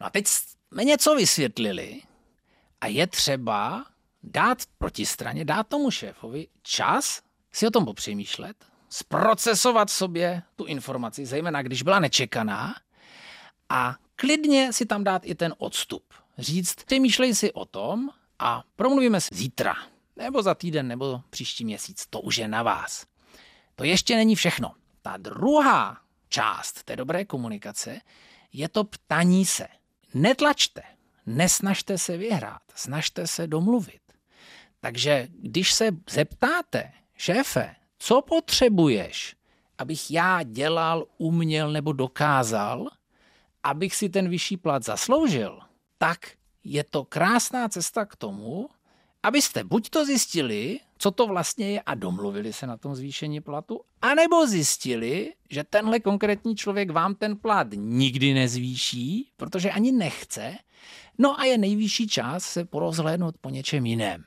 No 0.00 0.06
a 0.06 0.10
teď 0.10 0.26
jsme 0.26 0.84
něco 0.84 1.14
vysvětlili 1.14 2.00
a 2.80 2.86
je 2.86 3.06
třeba 3.06 3.86
dát 4.22 4.58
protistraně, 4.78 5.44
dát 5.44 5.68
tomu 5.68 5.90
šéfovi 5.90 6.46
čas 6.62 7.22
si 7.52 7.66
o 7.66 7.70
tom 7.70 7.84
popřemýšlet, 7.84 8.56
zprocesovat 8.88 9.90
sobě 9.90 10.42
tu 10.56 10.64
informaci, 10.64 11.26
zejména 11.26 11.62
když 11.62 11.82
byla 11.82 12.00
nečekaná, 12.00 12.74
a 13.68 13.96
klidně 14.16 14.72
si 14.72 14.86
tam 14.86 15.04
dát 15.04 15.22
i 15.24 15.34
ten 15.34 15.54
odstup. 15.58 16.04
Říct, 16.38 16.84
přemýšlej 16.84 17.34
si 17.34 17.52
o 17.52 17.64
tom 17.64 18.10
a 18.38 18.62
promluvíme 18.76 19.20
si 19.20 19.28
zítra, 19.32 19.74
nebo 20.16 20.42
za 20.42 20.54
týden, 20.54 20.88
nebo 20.88 21.20
příští 21.30 21.64
měsíc. 21.64 22.06
To 22.10 22.20
už 22.20 22.36
je 22.36 22.48
na 22.48 22.62
vás. 22.62 23.06
To 23.74 23.84
ještě 23.84 24.16
není 24.16 24.34
všechno. 24.36 24.74
Ta 25.02 25.16
druhá 25.16 26.00
část 26.28 26.82
té 26.82 26.96
dobré 26.96 27.24
komunikace 27.24 28.00
je 28.52 28.68
to 28.68 28.84
ptaní 28.84 29.46
se. 29.46 29.66
Netlačte, 30.14 30.82
nesnažte 31.26 31.98
se 31.98 32.16
vyhrát, 32.16 32.62
snažte 32.74 33.26
se 33.26 33.46
domluvit. 33.46 34.00
Takže 34.80 35.28
když 35.40 35.72
se 35.72 35.90
zeptáte, 36.10 36.92
šéfe, 37.16 37.74
co 37.98 38.22
potřebuješ, 38.22 39.36
abych 39.78 40.10
já 40.10 40.42
dělal, 40.42 41.06
uměl 41.18 41.72
nebo 41.72 41.92
dokázal, 41.92 42.88
abych 43.62 43.94
si 43.94 44.08
ten 44.08 44.28
vyšší 44.28 44.56
plat 44.56 44.84
zasloužil, 44.84 45.60
tak 45.98 46.18
je 46.64 46.84
to 46.84 47.04
krásná 47.04 47.68
cesta 47.68 48.04
k 48.04 48.16
tomu, 48.16 48.68
abyste 49.22 49.64
buď 49.64 49.90
to 49.90 50.04
zjistili, 50.04 50.80
co 50.98 51.10
to 51.10 51.26
vlastně 51.26 51.70
je 51.70 51.80
a 51.80 51.94
domluvili 51.94 52.52
se 52.52 52.66
na 52.66 52.76
tom 52.76 52.94
zvýšení 52.94 53.40
platu, 53.40 53.80
anebo 54.02 54.46
zjistili, 54.46 55.34
že 55.50 55.64
tenhle 55.64 56.00
konkrétní 56.00 56.56
člověk 56.56 56.90
vám 56.90 57.14
ten 57.14 57.36
plat 57.36 57.68
nikdy 57.74 58.34
nezvýší, 58.34 59.32
protože 59.36 59.70
ani 59.70 59.92
nechce, 59.92 60.56
no 61.18 61.40
a 61.40 61.44
je 61.44 61.58
nejvyšší 61.58 62.08
čas 62.08 62.44
se 62.44 62.64
porozhlédnout 62.64 63.34
po 63.40 63.50
něčem 63.50 63.86
jiném. 63.86 64.24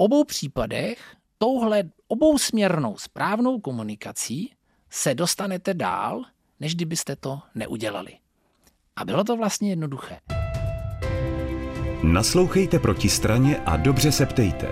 Obou 0.00 0.24
případech 0.24 1.16
touhle 1.38 1.82
obousměrnou 2.08 2.96
správnou 2.96 3.60
komunikací 3.60 4.54
se 4.90 5.14
dostanete 5.14 5.74
dál, 5.74 6.24
než 6.60 6.74
kdybyste 6.74 7.16
to 7.16 7.40
neudělali. 7.54 8.18
A 8.96 9.04
bylo 9.04 9.24
to 9.24 9.36
vlastně 9.36 9.70
jednoduché. 9.70 10.20
Naslouchejte 12.02 12.78
proti 12.78 13.08
straně 13.08 13.56
a 13.66 13.76
dobře 13.76 14.12
se 14.12 14.26
ptejte. 14.26 14.68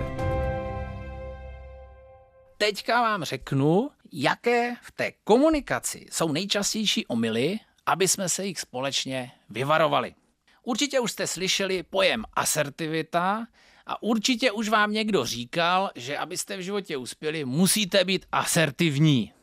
Teďka 2.57 3.01
vám 3.01 3.23
řeknu, 3.23 3.89
jaké 4.11 4.75
v 4.81 4.91
té 4.91 5.11
komunikaci 5.23 6.05
jsou 6.11 6.31
nejčastější 6.31 7.07
omily, 7.07 7.59
aby 7.85 8.07
jsme 8.07 8.29
se 8.29 8.45
jich 8.45 8.59
společně 8.59 9.31
vyvarovali. 9.49 10.15
Určitě 10.63 10.99
už 10.99 11.11
jste 11.11 11.27
slyšeli 11.27 11.83
pojem 11.83 12.23
asertivita 12.33 13.47
a 13.87 14.03
určitě 14.03 14.51
už 14.51 14.69
vám 14.69 14.91
někdo 14.91 15.25
říkal, 15.25 15.91
že 15.95 16.17
abyste 16.17 16.57
v 16.57 16.61
životě 16.61 16.97
uspěli, 16.97 17.45
musíte 17.45 18.05
být 18.05 18.25
asertivní. 18.31 19.33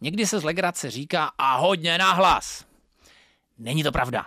Někdy 0.00 0.26
se 0.26 0.38
z 0.38 0.44
legrace 0.44 0.90
říká 0.90 1.32
a 1.38 1.56
hodně 1.56 1.98
nahlas. 1.98 2.64
Není 3.58 3.82
to 3.82 3.92
pravda. 3.92 4.26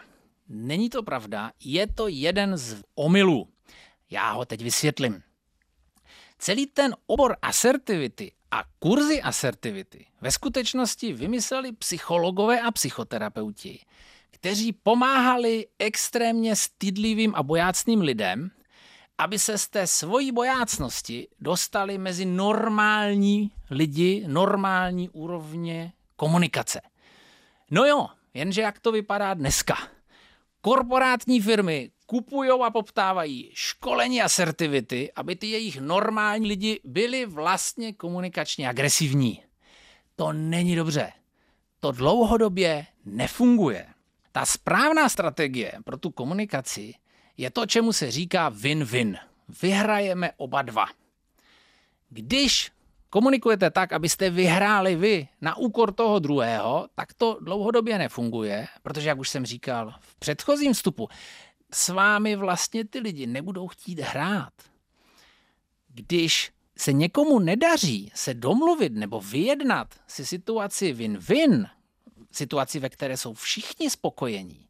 Není 0.50 0.90
to 0.90 1.04
pravda, 1.04 1.52
je 1.64 1.88
to 1.88 2.08
jeden 2.08 2.58
z 2.58 2.84
omylů. 2.96 3.48
Já 4.10 4.32
ho 4.32 4.46
teď 4.46 4.62
vysvětlím. 4.64 5.24
Celý 6.38 6.66
ten 6.66 6.96
obor 7.08 7.38
asertivity 7.42 8.32
a 8.52 8.64
kurzy 8.80 9.22
asertivity 9.22 10.06
ve 10.22 10.32
skutečnosti 10.32 11.14
vymysleli 11.14 11.72
psychologové 11.72 12.62
a 12.62 12.72
psychoterapeuti, 12.72 13.80
kteří 14.32 14.74
pomáhali 14.74 15.68
extrémně 15.80 16.56
stydlivým 16.56 17.36
a 17.36 17.44
bojácným 17.44 18.02
lidem, 18.02 18.52
aby 19.17 19.39
se 19.39 19.58
z 19.58 19.67
té 19.67 19.88
svojí 19.88 20.32
bojácnosti 20.32 21.27
dostali 21.39 21.98
mezi 21.98 22.25
normální 22.25 23.51
lidi, 23.70 24.24
normální 24.27 25.10
úrovně 25.10 25.93
komunikace. 26.15 26.82
No 27.72 27.86
jo, 27.86 28.08
jenže 28.34 28.62
jak 28.62 28.79
to 28.79 28.91
vypadá 28.91 29.34
dneska– 29.34 29.77
Korporátní 30.65 31.41
firmy 31.41 31.91
kupují 32.05 32.50
a 32.65 32.70
poptávají 32.70 33.51
školení 33.53 34.22
asertivity, 34.22 35.12
aby 35.15 35.36
ty 35.36 35.48
jejich 35.48 35.79
normální 35.79 36.48
lidi 36.48 36.79
byli 36.84 37.25
vlastně 37.25 37.93
komunikačně 37.93 38.70
agresivní. 38.70 39.43
To 40.15 40.34
není 40.34 40.75
dobře. 40.75 41.12
To 41.79 41.91
dlouhodobě 41.91 42.86
nefunguje. 43.05 43.88
Ta 44.32 44.46
správná 44.46 45.10
strategie 45.10 45.72
pro 45.84 45.98
tu 45.98 46.12
komunikaci 46.12 46.93
je 47.38 47.50
to, 47.50 47.66
čemu 47.66 47.94
se 47.94 48.12
říká 48.12 48.52
win-win. 48.52 49.18
Vyhrajeme 49.62 50.32
oba 50.38 50.62
dva. 50.62 50.86
Když 52.10 52.72
komunikujete 53.10 53.72
tak, 53.72 53.94
abyste 53.94 54.30
vyhráli 54.30 54.96
vy 54.96 55.28
na 55.42 55.58
úkor 55.58 55.94
toho 55.94 56.20
druhého, 56.20 56.88
tak 56.96 57.13
to 57.13 57.38
dlouhodobě 57.42 57.98
nefunguje, 57.98 58.68
protože, 58.82 59.10
jak 59.10 59.20
už 59.20 59.30
jsem 59.30 59.46
říkal 59.46 59.94
v 60.00 60.16
předchozím 60.16 60.74
vstupu, 60.74 61.10
s 61.74 61.90
vámi 61.90 62.36
vlastně 62.36 62.86
ty 62.86 63.00
lidi 63.00 63.28
nebudou 63.28 63.68
chtít 63.68 64.00
hrát. 64.00 64.54
Když 65.88 66.52
se 66.78 66.94
někomu 66.94 67.40
nedaří 67.40 68.12
se 68.16 68.34
domluvit 68.34 68.94
nebo 68.94 69.22
vyjednat 69.22 69.88
si 70.08 70.25
situaci 70.25 70.94
win-win, 70.94 71.70
situaci, 72.32 72.80
ve 72.80 72.90
které 72.90 73.18
jsou 73.18 73.34
všichni 73.34 73.90
spokojení, 73.90 74.68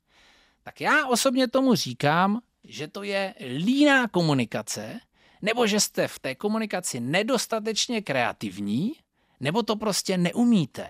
tak 0.63 0.81
já 0.81 1.07
osobně 1.07 1.47
tomu 1.47 1.75
říkám, 1.75 2.41
že 2.63 2.87
to 2.87 3.03
je 3.03 3.35
líná 3.39 4.07
komunikace, 4.07 4.99
nebo 5.41 5.67
že 5.67 5.79
jste 5.79 6.07
v 6.07 6.19
té 6.19 6.35
komunikaci 6.35 6.99
nedostatečně 6.99 8.01
kreativní, 8.01 8.93
nebo 9.39 9.63
to 9.63 9.75
prostě 9.75 10.17
neumíte, 10.17 10.89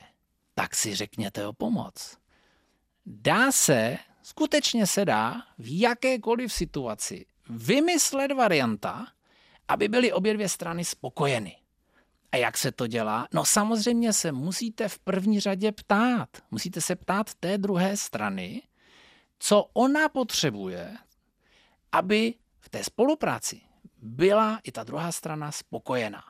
tak 0.56 0.76
si 0.76 0.96
řekněte 0.96 1.48
o 1.48 1.54
pomoc. 1.54 2.18
Dá 3.06 3.52
se, 3.52 3.98
skutečně 4.24 4.88
se 4.88 5.06
dá 5.06 5.44
v 5.58 5.80
jakékoliv 5.80 6.54
situaci 6.54 7.26
vymyslet 7.50 8.32
varianta, 8.32 9.08
aby 9.68 9.88
byly 9.88 10.14
obě 10.14 10.34
dvě 10.34 10.50
strany 10.50 10.86
spokojeny. 10.86 11.58
A 12.32 12.38
jak 12.38 12.58
se 12.58 12.72
to 12.72 12.88
dělá? 12.88 13.28
No 13.34 13.46
samozřejmě 13.46 14.14
se 14.14 14.32
musíte 14.32 14.90
v 14.90 15.00
první 15.00 15.40
řadě 15.40 15.72
ptát. 15.72 16.30
Musíte 16.52 16.82
se 16.82 16.96
ptát 16.96 17.34
té 17.34 17.58
druhé 17.58 17.98
strany, 17.98 18.62
co 19.40 19.70
ona 19.74 20.10
potřebuje, 20.10 20.98
aby 21.94 22.34
v 22.60 22.70
té 22.70 22.84
spolupráci 22.84 23.62
byla 23.98 24.60
i 24.64 24.72
ta 24.72 24.84
druhá 24.84 25.12
strana 25.12 25.52
spokojená. 25.52 26.24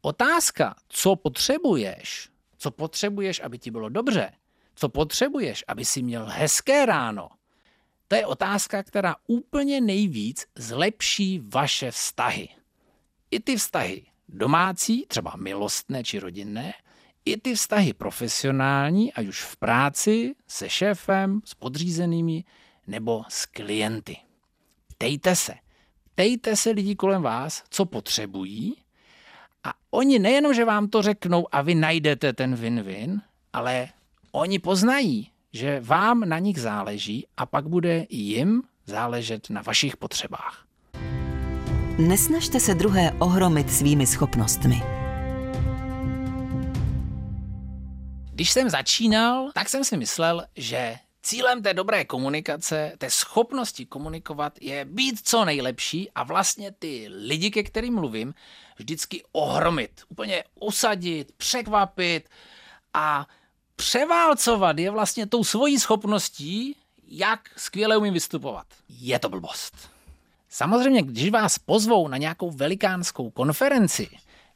Otázka, 0.00 0.74
co 0.88 1.16
potřebuješ, 1.16 2.28
co 2.56 2.70
potřebuješ, 2.70 3.40
aby 3.40 3.58
ti 3.58 3.70
bylo 3.70 3.88
dobře, 3.88 4.32
co 4.74 4.88
potřebuješ, 4.88 5.64
aby 5.68 5.84
si 5.84 6.02
měl 6.02 6.26
hezké 6.26 6.86
ráno, 6.86 7.28
to 8.08 8.16
je 8.16 8.26
otázka, 8.26 8.82
která 8.82 9.16
úplně 9.26 9.80
nejvíc 9.80 10.46
zlepší 10.58 11.40
vaše 11.44 11.90
vztahy. 11.90 12.48
I 13.30 13.40
ty 13.40 13.56
vztahy 13.56 14.06
domácí, 14.28 15.06
třeba 15.06 15.34
milostné 15.36 16.04
či 16.04 16.18
rodinné, 16.18 16.72
i 17.24 17.36
ty 17.36 17.54
vztahy 17.54 17.92
profesionální, 17.92 19.12
ať 19.12 19.26
už 19.26 19.42
v 19.42 19.56
práci, 19.56 20.34
se 20.46 20.68
šéfem, 20.68 21.40
s 21.44 21.54
podřízenými 21.54 22.44
nebo 22.86 23.22
s 23.28 23.46
klienty. 23.46 24.16
Ptejte 25.00 25.36
se. 25.36 25.54
Ptejte 26.14 26.56
se 26.56 26.70
lidí 26.70 26.96
kolem 26.96 27.22
vás, 27.22 27.62
co 27.70 27.84
potřebují 27.84 28.76
a 29.64 29.74
oni 29.90 30.18
nejenom, 30.18 30.54
že 30.54 30.64
vám 30.64 30.88
to 30.88 31.02
řeknou 31.02 31.46
a 31.52 31.62
vy 31.62 31.74
najdete 31.74 32.32
ten 32.32 32.54
win-win, 32.54 33.20
ale 33.52 33.88
oni 34.32 34.58
poznají, 34.58 35.30
že 35.52 35.80
vám 35.80 36.20
na 36.20 36.38
nich 36.38 36.60
záleží 36.60 37.26
a 37.36 37.46
pak 37.46 37.68
bude 37.68 38.06
jim 38.10 38.62
záležet 38.86 39.50
na 39.50 39.62
vašich 39.62 39.96
potřebách. 39.96 40.64
Nesnažte 41.98 42.60
se 42.60 42.74
druhé 42.74 43.12
ohromit 43.18 43.72
svými 43.72 44.06
schopnostmi. 44.06 44.82
Když 48.32 48.50
jsem 48.50 48.70
začínal, 48.70 49.50
tak 49.54 49.68
jsem 49.68 49.84
si 49.84 49.96
myslel, 49.96 50.44
že 50.56 50.96
cílem 51.30 51.62
té 51.62 51.74
dobré 51.74 52.04
komunikace, 52.04 52.92
té 52.98 53.10
schopnosti 53.10 53.86
komunikovat 53.86 54.52
je 54.60 54.84
být 54.84 55.20
co 55.22 55.44
nejlepší 55.44 56.10
a 56.14 56.22
vlastně 56.22 56.72
ty 56.72 57.06
lidi, 57.10 57.50
ke 57.50 57.62
kterým 57.62 57.94
mluvím, 57.94 58.34
vždycky 58.78 59.22
ohromit, 59.32 60.02
úplně 60.08 60.44
usadit, 60.60 61.32
překvapit 61.36 62.28
a 62.94 63.26
převálcovat 63.76 64.78
je 64.78 64.90
vlastně 64.90 65.26
tou 65.26 65.44
svojí 65.44 65.78
schopností, 65.78 66.76
jak 67.08 67.40
skvěle 67.56 67.96
umím 67.96 68.14
vystupovat. 68.14 68.66
Je 68.88 69.18
to 69.18 69.28
blbost. 69.28 69.90
Samozřejmě, 70.48 71.02
když 71.02 71.30
vás 71.30 71.58
pozvou 71.58 72.08
na 72.08 72.16
nějakou 72.16 72.50
velikánskou 72.50 73.30
konferenci, 73.30 74.08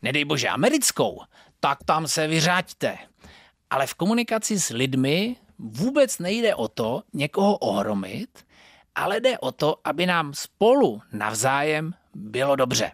nedej 0.02 0.24
bože 0.24 0.48
americkou, 0.48 1.22
tak 1.60 1.78
tam 1.84 2.08
se 2.08 2.26
vyřáďte. 2.26 2.98
Ale 3.70 3.86
v 3.86 3.94
komunikaci 3.94 4.60
s 4.60 4.68
lidmi 4.68 5.36
vůbec 5.58 6.18
nejde 6.18 6.54
o 6.54 6.68
to 6.68 7.02
někoho 7.12 7.56
ohromit, 7.58 8.46
ale 8.94 9.20
jde 9.20 9.38
o 9.38 9.52
to, 9.52 9.80
aby 9.84 10.06
nám 10.06 10.34
spolu 10.34 11.02
navzájem 11.12 11.94
bylo 12.14 12.56
dobře. 12.56 12.92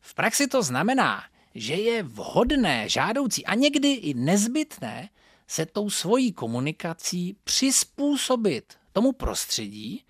V 0.00 0.14
praxi 0.14 0.46
to 0.46 0.62
znamená, 0.62 1.22
že 1.54 1.74
je 1.74 2.02
vhodné, 2.02 2.88
žádoucí 2.88 3.46
a 3.46 3.54
někdy 3.54 3.92
i 3.92 4.14
nezbytné 4.14 5.08
se 5.46 5.66
tou 5.66 5.90
svojí 5.90 6.32
komunikací 6.32 7.36
přizpůsobit 7.44 8.74
tomu 8.92 9.12
prostředí, 9.12 10.04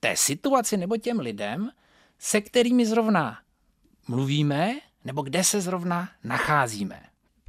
té 0.00 0.16
situaci 0.16 0.76
nebo 0.76 0.96
těm 0.96 1.20
lidem, 1.20 1.70
se 2.18 2.40
kterými 2.40 2.86
zrovna 2.86 3.38
mluvíme 4.08 4.74
nebo 5.04 5.22
kde 5.22 5.44
se 5.44 5.60
zrovna 5.60 6.10
nacházíme. 6.24 7.02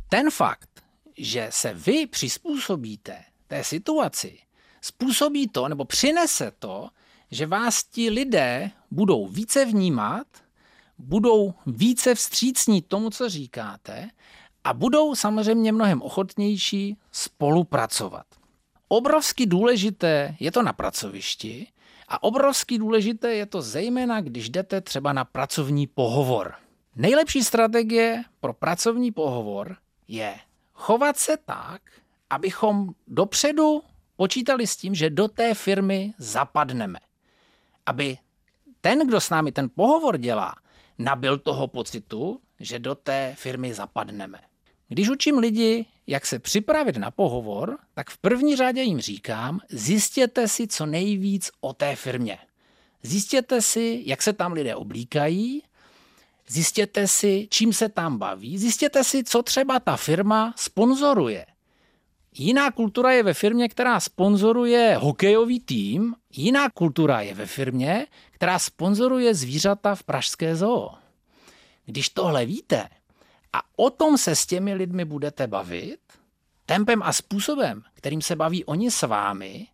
Ten 0.10 0.32
fakt, 0.32 0.84
že 1.18 1.48
se 1.52 1.74
vy 1.74 2.08
přizpůsobíte 2.08 3.24
té 3.48 3.64
situaci, 3.64 4.40
způsobí 4.82 5.48
to 5.48 5.68
nebo 5.68 5.86
přinese 5.86 6.52
to, 6.60 6.90
že 7.32 7.48
vás 7.48 7.84
ti 7.84 8.10
lidé 8.10 8.72
budou 8.92 9.28
více 9.28 9.66
vnímat, 9.66 10.28
budou 10.98 11.54
více 11.66 12.16
vstřícní 12.16 12.82
tomu, 12.82 13.10
co 13.10 13.30
říkáte 13.30 14.10
a 14.64 14.74
budou 14.74 15.16
samozřejmě 15.16 15.72
mnohem 15.72 16.02
ochotnější 16.02 16.98
spolupracovat. 17.12 18.26
Obrovsky 18.88 19.46
důležité 19.46 20.36
je 20.40 20.52
to 20.52 20.62
na 20.62 20.74
pracovišti 20.74 21.68
a 22.08 22.24
obrovsky 22.24 22.78
důležité 22.78 23.36
je 23.36 23.46
to 23.46 23.62
zejména, 23.62 24.22
když 24.22 24.50
jdete 24.50 24.82
třeba 24.82 25.14
na 25.14 25.26
pracovní 25.26 25.88
pohovor. 25.88 26.56
Nejlepší 26.96 27.44
strategie 27.44 28.24
pro 28.40 28.54
pracovní 28.54 29.12
pohovor 29.12 29.78
je 30.08 30.36
chovat 30.74 31.18
se 31.18 31.38
tak, 31.46 31.82
abychom 32.30 32.90
dopředu 33.08 33.84
počítali 34.16 34.68
s 34.68 34.76
tím, 34.76 34.96
že 34.96 35.10
do 35.10 35.28
té 35.28 35.54
firmy 35.54 36.14
zapadneme. 36.18 37.00
Aby 37.86 38.18
ten, 38.82 39.08
kdo 39.08 39.22
s 39.22 39.30
námi 39.30 39.52
ten 39.52 39.70
pohovor 39.76 40.18
dělá, 40.18 40.56
nabil 40.98 41.38
toho 41.38 41.68
pocitu, 41.68 42.40
že 42.60 42.80
do 42.80 42.96
té 42.96 43.36
firmy 43.38 43.74
zapadneme. 43.74 44.40
Když 44.88 45.10
učím 45.10 45.38
lidi, 45.38 45.86
jak 46.08 46.26
se 46.26 46.40
připravit 46.40 46.98
na 46.98 47.12
pohovor, 47.12 47.78
tak 47.94 48.10
v 48.10 48.18
první 48.18 48.56
řadě 48.56 48.82
jim 48.82 49.00
říkám, 49.00 49.60
zjistěte 49.70 50.48
si 50.48 50.68
co 50.68 50.86
nejvíc 50.86 51.52
o 51.62 51.74
té 51.74 51.96
firmě. 51.96 52.38
Zjistěte 53.04 53.62
si, 53.62 54.04
jak 54.06 54.22
se 54.22 54.34
tam 54.34 54.54
lidé 54.54 54.76
oblíkají, 54.76 55.64
zjistěte 56.48 57.08
si, 57.08 57.48
čím 57.52 57.74
se 57.74 57.90
tam 57.90 58.18
baví, 58.18 58.58
zjistěte 58.58 59.04
si, 59.04 59.24
co 59.24 59.44
třeba 59.44 59.80
ta 59.80 59.98
firma 59.98 60.54
sponzoruje. 60.58 61.46
Jiná 62.38 62.72
kultura 62.72 63.12
je 63.12 63.24
ve 63.24 63.34
firmě, 63.34 63.70
která 63.70 64.00
sponzoruje 64.00 64.98
hokejový 65.02 65.60
tým, 65.60 66.16
jiná 66.30 66.70
kultura 66.70 67.22
je 67.22 67.34
ve 67.34 67.46
firmě, 67.46 68.08
která 68.32 68.60
sponzoruje 68.60 69.36
zvířata 69.36 69.96
v 69.96 70.04
Pražské 70.04 70.56
zoo. 70.56 70.90
Když 71.86 72.10
tohle 72.10 72.46
víte, 72.46 72.90
a 73.54 73.62
o 73.76 73.90
tom 73.90 74.18
se 74.18 74.36
s 74.36 74.46
těmi 74.46 74.74
lidmi 74.74 75.06
budete 75.06 75.48
bavit, 75.48 76.00
tempem 76.66 77.04
a 77.04 77.14
způsobem, 77.14 77.84
kterým 77.94 78.22
se 78.22 78.36
baví 78.36 78.66
oni 78.66 78.92
s 78.92 79.02
vámi, 79.02 79.68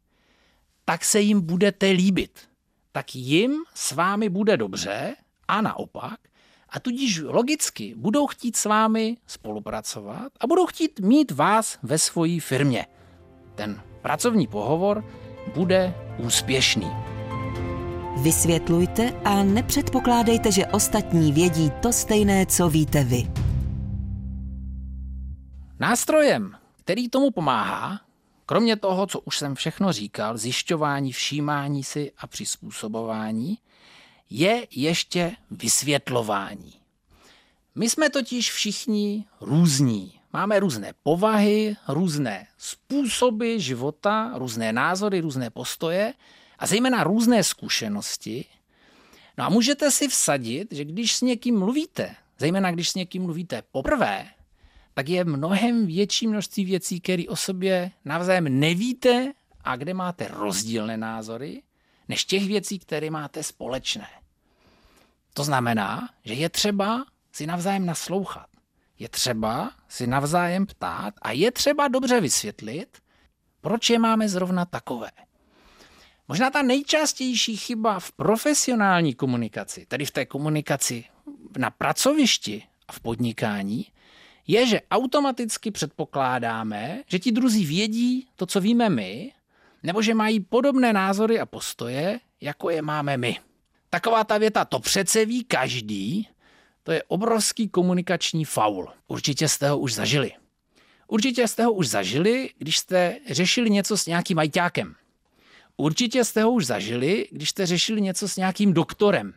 tak 0.86 1.06
se 1.06 1.20
jim 1.20 1.42
budete 1.42 1.90
líbit. 1.90 2.50
Tak 2.92 3.16
jim 3.16 3.64
s 3.74 3.92
vámi 3.92 4.30
bude 4.30 4.58
dobře 4.58 5.16
a 5.48 5.62
naopak. 5.62 6.20
A 6.72 6.80
tudíž 6.80 7.22
logicky 7.26 7.94
budou 7.98 8.28
chtít 8.28 8.56
s 8.56 8.66
vámi 8.66 9.18
spolupracovat 9.28 10.32
a 10.40 10.48
budou 10.48 10.66
chtít 10.66 11.00
mít 11.00 11.32
vás 11.32 11.78
ve 11.84 11.98
své 11.98 12.40
firmě. 12.40 12.86
Ten 13.56 13.82
pracovní 14.02 14.48
pohovor 14.48 15.06
bude 15.56 15.96
úspěšný. 16.18 16.92
Vysvětlujte 18.22 19.22
a 19.26 19.44
nepředpokládejte, 19.44 20.52
že 20.52 20.66
ostatní 20.66 21.32
vědí 21.32 21.72
to 21.82 21.94
stejné, 21.94 22.46
co 22.46 22.70
víte 22.70 23.04
vy. 23.04 23.32
Nástrojem, 25.80 26.56
který 26.76 27.10
tomu 27.10 27.32
pomáhá, 27.32 28.02
kromě 28.46 28.76
toho, 28.76 29.08
co 29.08 29.20
už 29.20 29.38
jsem 29.38 29.56
všechno 29.56 29.92
říkal, 29.92 30.38
zjišťování, 30.38 31.12
všímání 31.12 31.84
si 31.84 32.12
a 32.18 32.28
přizpůsobování, 32.28 33.58
je 34.30 34.68
ještě 34.72 35.32
vysvětlování. 35.52 36.74
My 37.76 37.90
jsme 37.90 38.10
totiž 38.10 38.52
všichni 38.52 39.26
různí. 39.42 40.14
Máme 40.34 40.60
různé 40.60 40.94
povahy, 41.04 41.76
různé 41.88 42.48
způsoby 42.58 43.58
života, 43.58 44.32
různé 44.36 44.74
názory, 44.74 45.22
různé 45.22 45.50
postoje 45.50 46.14
a 46.60 46.68
zejména 46.68 47.04
různé 47.04 47.44
zkušenosti. 47.44 48.46
No 49.38 49.46
a 49.46 49.50
můžete 49.50 49.92
si 49.92 50.08
vsadit, 50.08 50.68
že 50.72 50.86
když 50.86 51.16
s 51.16 51.22
někým 51.22 51.60
mluvíte, 51.60 52.16
zejména 52.40 52.72
když 52.72 52.90
s 52.90 52.96
někým 52.96 53.24
mluvíte 53.24 53.64
poprvé, 53.72 54.28
tak 54.94 55.10
je 55.10 55.24
mnohem 55.24 55.86
větší 55.86 56.28
množství 56.28 56.66
věcí, 56.66 57.00
které 57.00 57.24
o 57.28 57.36
sobě 57.36 57.92
navzájem 58.06 58.60
nevíte 58.60 59.34
a 59.64 59.76
kde 59.76 59.94
máte 59.94 60.28
rozdílné 60.28 60.98
názory, 60.98 61.62
než 62.10 62.26
těch 62.26 62.48
věcí, 62.48 62.80
které 62.80 63.10
máte 63.10 63.44
společné. 63.44 64.08
To 65.34 65.44
znamená, 65.44 66.10
že 66.26 66.34
je 66.34 66.50
třeba 66.50 67.06
si 67.32 67.48
navzájem 67.48 67.86
naslouchat. 67.86 68.48
Je 69.00 69.10
třeba 69.10 69.72
si 69.90 70.08
navzájem 70.08 70.66
ptát 70.66 71.14
a 71.22 71.32
je 71.32 71.52
třeba 71.52 71.88
dobře 71.88 72.22
vysvětlit, 72.22 72.98
proč 73.62 73.90
je 73.90 74.00
máme 74.00 74.30
zrovna 74.30 74.66
takové. 74.66 75.12
Možná 76.28 76.50
ta 76.50 76.62
nejčastější 76.62 77.58
chyba 77.58 78.00
v 78.00 78.12
profesionální 78.12 79.14
komunikaci, 79.14 79.86
tedy 79.86 80.06
v 80.06 80.12
té 80.12 80.26
komunikaci 80.26 81.06
na 81.58 81.70
pracovišti 81.70 82.64
a 82.88 82.92
v 82.92 83.00
podnikání, 83.00 83.86
je, 84.48 84.66
že 84.68 84.82
automaticky 84.92 85.72
předpokládáme, 85.72 87.04
že 87.08 87.20
ti 87.20 87.32
druzí 87.32 87.66
vědí 87.66 88.28
to, 88.36 88.46
co 88.46 88.62
víme 88.62 88.90
my, 88.90 89.32
nebo 89.84 90.02
že 90.02 90.14
mají 90.14 90.40
podobné 90.40 90.94
názory 90.94 91.40
a 91.40 91.46
postoje, 91.46 92.20
jako 92.42 92.70
je 92.70 92.82
máme 92.82 93.18
my. 93.18 93.40
Taková 93.90 94.24
ta 94.24 94.38
věta, 94.38 94.66
to 94.66 94.80
přece 94.80 95.26
ví 95.26 95.44
každý, 95.44 96.28
to 96.84 96.92
je 96.92 97.04
obrovský 97.04 97.70
komunikační 97.70 98.46
faul. 98.46 98.90
Určitě 99.08 99.48
jste 99.48 99.70
ho 99.70 99.80
už 99.80 99.94
zažili. 99.94 100.32
Určitě 101.08 101.48
jste 101.48 101.66
ho 101.66 101.72
už 101.72 101.88
zažili, 101.88 102.50
když 102.58 102.78
jste 102.78 103.18
řešili 103.30 103.70
něco 103.70 103.98
s 103.98 104.06
nějakým 104.06 104.40
ajťákem. 104.40 104.96
Určitě 105.78 106.26
jste 106.26 106.44
ho 106.44 106.52
už 106.52 106.66
zažili, 106.66 107.28
když 107.32 107.50
jste 107.50 107.66
řešili 107.66 108.02
něco 108.02 108.28
s 108.28 108.36
nějakým 108.38 108.74
doktorem. 108.74 109.34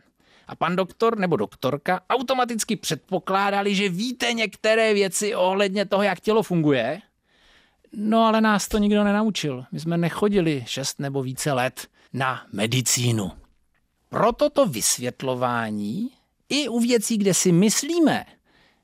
A 0.47 0.55
pan 0.55 0.75
doktor 0.75 1.17
nebo 1.17 1.37
doktorka 1.37 2.01
automaticky 2.09 2.75
předpokládali, 2.75 3.75
že 3.75 3.89
víte 3.89 4.33
některé 4.33 4.93
věci 4.93 5.35
ohledně 5.35 5.85
toho, 5.85 6.03
jak 6.03 6.19
tělo 6.19 6.43
funguje. 6.43 7.01
No 7.93 8.25
ale 8.25 8.41
nás 8.41 8.67
to 8.67 8.77
nikdo 8.77 9.03
nenaučil. 9.03 9.65
My 9.71 9.79
jsme 9.79 9.97
nechodili 9.97 10.63
šest 10.67 10.99
nebo 10.99 11.23
více 11.23 11.51
let 11.51 11.87
na 12.13 12.45
medicínu. 12.51 13.31
Proto 14.09 14.49
to 14.49 14.65
vysvětlování 14.65 16.09
i 16.49 16.67
u 16.67 16.79
věcí, 16.79 17.17
kde 17.17 17.33
si 17.33 17.51
myslíme, 17.51 18.25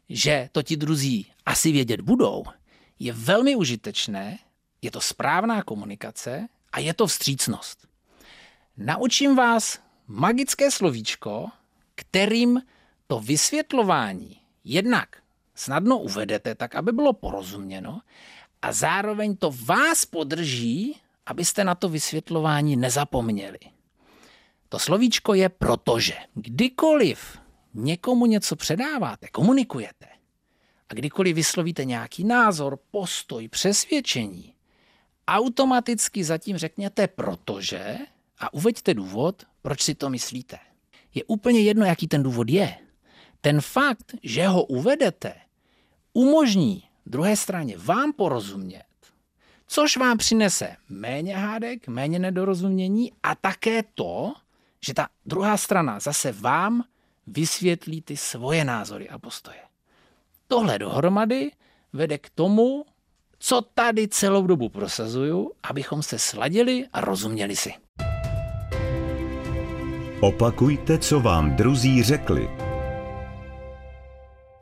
že 0.09 0.49
to 0.51 0.63
ti 0.63 0.77
druzí 0.77 1.31
asi 1.45 1.71
vědět 1.71 2.01
budou, 2.01 2.43
je 2.99 3.13
velmi 3.13 3.55
užitečné, 3.55 4.39
je 4.81 4.91
to 4.91 5.01
správná 5.01 5.63
komunikace 5.63 6.47
a 6.71 6.79
je 6.79 6.93
to 6.93 7.07
vstřícnost. 7.07 7.87
Naučím 8.77 9.35
vás 9.35 9.79
magické 10.07 10.71
slovíčko, 10.71 11.47
kterým 11.95 12.61
to 13.07 13.19
vysvětlování 13.19 14.37
jednak 14.63 15.09
snadno 15.55 15.99
uvedete 15.99 16.55
tak, 16.55 16.75
aby 16.75 16.91
bylo 16.91 17.13
porozuměno 17.13 18.01
a 18.61 18.71
zároveň 18.71 19.35
to 19.35 19.51
vás 19.65 20.05
podrží, 20.05 21.01
abyste 21.25 21.63
na 21.63 21.75
to 21.75 21.89
vysvětlování 21.89 22.75
nezapomněli. 22.75 23.59
To 24.69 24.79
slovíčko 24.79 25.33
je 25.33 25.49
protože. 25.49 26.13
Kdykoliv 26.33 27.39
někomu 27.73 28.25
něco 28.25 28.55
předáváte, 28.55 29.27
komunikujete 29.27 30.05
a 30.89 30.93
kdykoliv 30.93 31.35
vyslovíte 31.35 31.85
nějaký 31.85 32.23
názor, 32.23 32.79
postoj, 32.91 33.47
přesvědčení, 33.47 34.53
automaticky 35.27 36.23
zatím 36.23 36.57
řekněte 36.57 37.07
protože 37.07 37.97
a 38.39 38.53
uveďte 38.53 38.93
důvod, 38.93 39.43
proč 39.61 39.81
si 39.81 39.95
to 39.95 40.09
myslíte. 40.09 40.57
Je 41.13 41.23
úplně 41.23 41.61
jedno, 41.61 41.85
jaký 41.85 42.07
ten 42.07 42.23
důvod 42.23 42.49
je. 42.49 42.77
Ten 43.41 43.61
fakt, 43.61 44.15
že 44.23 44.47
ho 44.47 44.63
uvedete, 44.63 45.35
umožní 46.13 46.88
druhé 47.09 47.35
straně 47.35 47.75
vám 47.77 48.13
porozumět, 48.13 48.83
což 49.67 49.97
vám 49.97 50.17
přinese 50.17 50.75
méně 50.89 51.37
hádek, 51.37 51.87
méně 51.87 52.19
nedorozumění 52.19 53.11
a 53.23 53.35
také 53.35 53.83
to, 53.95 54.33
že 54.85 54.93
ta 54.93 55.07
druhá 55.25 55.57
strana 55.57 55.99
zase 55.99 56.31
vám 56.31 56.83
vysvětlí 57.27 58.01
ty 58.01 58.17
svoje 58.17 58.65
názory 58.65 59.09
a 59.09 59.19
postoje. 59.19 59.59
Tohle 60.47 60.79
dohromady 60.79 61.51
vede 61.93 62.17
k 62.17 62.29
tomu, 62.29 62.85
co 63.39 63.61
tady 63.61 64.07
celou 64.07 64.47
dobu 64.47 64.69
prosazuju, 64.69 65.51
abychom 65.63 66.03
se 66.03 66.19
sladili 66.19 66.85
a 66.93 67.01
rozuměli 67.01 67.55
si. 67.55 67.73
Opakujte, 70.21 70.97
co 70.97 71.19
vám 71.19 71.55
druzí 71.55 72.03
řekli. 72.03 72.68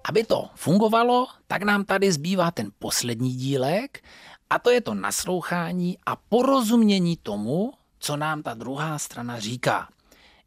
Aby 0.07 0.23
to 0.23 0.49
fungovalo, 0.55 1.27
tak 1.47 1.63
nám 1.63 1.85
tady 1.85 2.11
zbývá 2.11 2.51
ten 2.51 2.71
poslední 2.79 3.35
dílek, 3.35 4.03
a 4.49 4.59
to 4.59 4.69
je 4.69 4.81
to 4.81 4.93
naslouchání 4.93 5.97
a 6.05 6.15
porozumění 6.15 7.17
tomu, 7.17 7.73
co 7.99 8.17
nám 8.17 8.43
ta 8.43 8.53
druhá 8.53 8.99
strana 8.99 9.39
říká. 9.39 9.89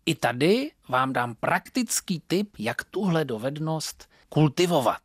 I 0.07 0.14
tady 0.14 0.70
vám 0.88 1.12
dám 1.12 1.35
praktický 1.35 2.23
tip, 2.27 2.49
jak 2.59 2.85
tuhle 2.85 3.25
dovednost 3.25 4.09
kultivovat. 4.29 5.01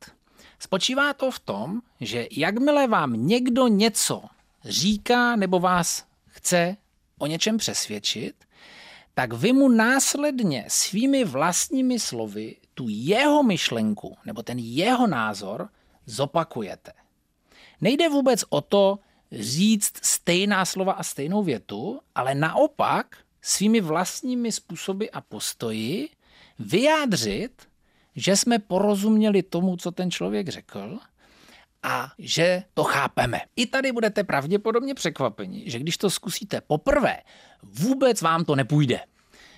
Spočívá 0.59 1.13
to 1.13 1.31
v 1.31 1.39
tom, 1.39 1.81
že 2.01 2.27
jakmile 2.31 2.87
vám 2.87 3.27
někdo 3.27 3.67
něco 3.67 4.23
říká 4.65 5.35
nebo 5.35 5.59
vás 5.59 6.05
chce 6.27 6.77
o 7.19 7.27
něčem 7.27 7.57
přesvědčit, 7.57 8.35
tak 9.13 9.33
vy 9.33 9.53
mu 9.53 9.69
následně 9.69 10.65
svými 10.67 11.23
vlastními 11.23 11.99
slovy 11.99 12.55
tu 12.75 12.85
jeho 12.89 13.43
myšlenku 13.43 14.17
nebo 14.25 14.43
ten 14.43 14.59
jeho 14.59 15.07
názor 15.07 15.69
zopakujete. 16.05 16.91
Nejde 17.81 18.09
vůbec 18.09 18.43
o 18.49 18.61
to 18.61 18.99
říct 19.31 20.05
stejná 20.05 20.65
slova 20.65 20.93
a 20.93 21.03
stejnou 21.03 21.43
větu, 21.43 21.99
ale 22.15 22.35
naopak 22.35 23.17
svými 23.41 23.81
vlastními 23.81 24.51
způsoby 24.51 25.05
a 25.13 25.21
postoji 25.21 26.09
vyjádřit, 26.59 27.67
že 28.15 28.35
jsme 28.35 28.59
porozuměli 28.59 29.43
tomu, 29.43 29.77
co 29.77 29.91
ten 29.91 30.11
člověk 30.11 30.49
řekl 30.49 30.99
a 31.83 32.11
že 32.17 32.63
to 32.73 32.83
chápeme. 32.83 33.41
I 33.55 33.65
tady 33.65 33.91
budete 33.91 34.23
pravděpodobně 34.23 34.93
překvapeni, 34.93 35.63
že 35.69 35.79
když 35.79 35.97
to 35.97 36.09
zkusíte 36.09 36.61
poprvé, 36.61 37.17
vůbec 37.63 38.21
vám 38.21 38.45
to 38.45 38.55
nepůjde. 38.55 38.99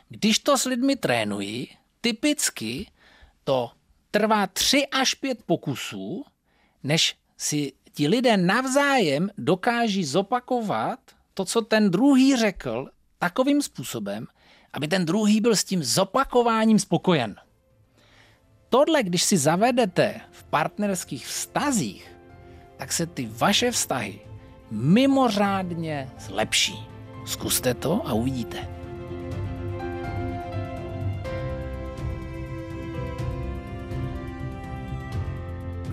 Když 0.10 0.40
to 0.40 0.58
s 0.58 0.66
lidmi 0.66 0.96
trénuji, 0.96 1.68
typicky 2.02 2.92
to 3.48 3.72
trvá 4.12 4.48
tři 4.48 4.88
až 4.88 5.14
pět 5.14 5.44
pokusů, 5.44 6.26
než 6.84 7.16
si 7.38 7.74
ti 7.94 8.08
lidé 8.08 8.38
navzájem 8.38 9.30
dokáží 9.38 10.06
zopakovat 10.06 11.00
to, 11.34 11.46
co 11.46 11.62
ten 11.62 11.92
druhý 11.92 12.36
řekl, 12.36 12.90
takovým 13.20 13.62
způsobem, 13.62 14.28
aby 14.74 14.88
ten 14.88 15.06
druhý 15.06 15.42
byl 15.42 15.56
s 15.56 15.64
tím 15.64 15.84
zopakováním 15.84 16.80
spokojen. 16.80 17.36
Tohle, 18.70 19.04
když 19.04 19.24
si 19.24 19.38
zavedete 19.38 20.22
v 20.32 20.44
partnerských 20.44 21.28
vztazích, 21.28 22.12
tak 22.78 22.94
se 22.94 23.06
ty 23.06 23.30
vaše 23.32 23.72
vztahy 23.72 24.20
mimořádně 24.72 26.12
zlepší. 26.20 26.88
Zkuste 27.26 27.74
to 27.74 28.08
a 28.08 28.14
uvidíte. 28.14 28.77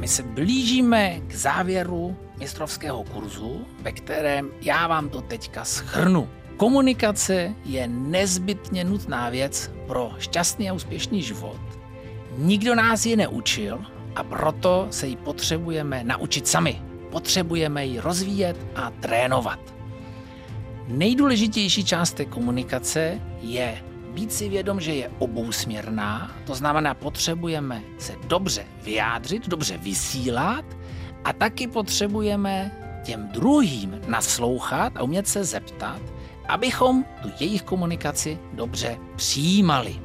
My 0.05 0.09
se 0.09 0.23
blížíme 0.23 1.21
k 1.21 1.35
závěru 1.35 2.17
mistrovského 2.39 3.05
kurzu, 3.05 3.67
ve 3.83 3.93
kterém 3.93 4.51
já 4.61 4.87
vám 4.87 5.09
to 5.09 5.21
teďka 5.21 5.65
schrnu. 5.65 6.29
Komunikace 6.57 7.55
je 7.65 7.89
nezbytně 7.89 8.85
nutná 8.85 9.31
věc 9.31 9.71
pro 9.87 10.13
šťastný 10.19 10.71
a 10.71 10.73
úspěšný 10.73 11.23
život. 11.23 11.61
Nikdo 12.39 12.75
nás 12.75 13.07
ji 13.07 13.17
neučil 13.17 13.81
a 14.17 14.23
proto 14.23 14.87
se 14.91 15.07
ji 15.07 15.17
potřebujeme 15.17 16.05
naučit 16.05 16.49
sami. 16.49 16.83
Potřebujeme 17.11 17.87
ji 17.87 18.01
rozvíjet 18.01 18.57
a 18.77 18.91
trénovat. 18.91 19.75
Nejdůležitější 20.89 21.85
část 21.85 22.13
té 22.13 22.25
komunikace 22.25 23.21
je 23.41 23.83
být 24.15 24.33
si 24.33 24.49
vědom, 24.49 24.81
že 24.81 24.95
je 24.95 25.11
obousměrná, 25.19 26.31
to 26.47 26.55
znamená, 26.55 26.95
potřebujeme 26.95 27.83
se 27.99 28.15
dobře 28.27 28.67
vyjádřit, 28.83 29.49
dobře 29.49 29.77
vysílat 29.79 30.65
a 31.25 31.33
taky 31.33 31.67
potřebujeme 31.67 32.71
těm 33.05 33.29
druhým 33.29 34.01
naslouchat 34.09 34.97
a 34.97 35.03
umět 35.03 35.29
se 35.29 35.45
zeptat, 35.45 36.01
abychom 36.49 37.05
tu 37.23 37.31
jejich 37.41 37.63
komunikaci 37.63 38.39
dobře 38.53 38.99
přijímali. 39.17 40.01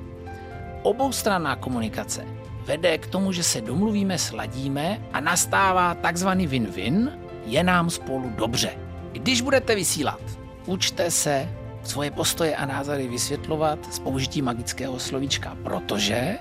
Oboustranná 0.84 1.56
komunikace 1.56 2.26
vede 2.66 2.98
k 2.98 3.08
tomu, 3.08 3.32
že 3.32 3.44
se 3.44 3.62
domluvíme, 3.62 4.18
sladíme 4.18 5.02
a 5.14 5.20
nastává 5.20 5.94
takzvaný 5.94 6.48
win-win, 6.48 7.12
je 7.46 7.64
nám 7.64 7.90
spolu 7.90 8.30
dobře. 8.38 8.72
Když 9.12 9.42
budete 9.42 9.76
vysílat, 9.76 10.22
učte 10.66 11.12
se 11.12 11.50
svoje 11.84 12.12
postoje 12.12 12.56
a 12.56 12.66
názory 12.66 13.08
vysvětlovat 13.08 13.94
s 13.94 14.00
použitím 14.00 14.46
magického 14.46 15.00
slovíčka 15.00 15.58
protože 15.64 16.38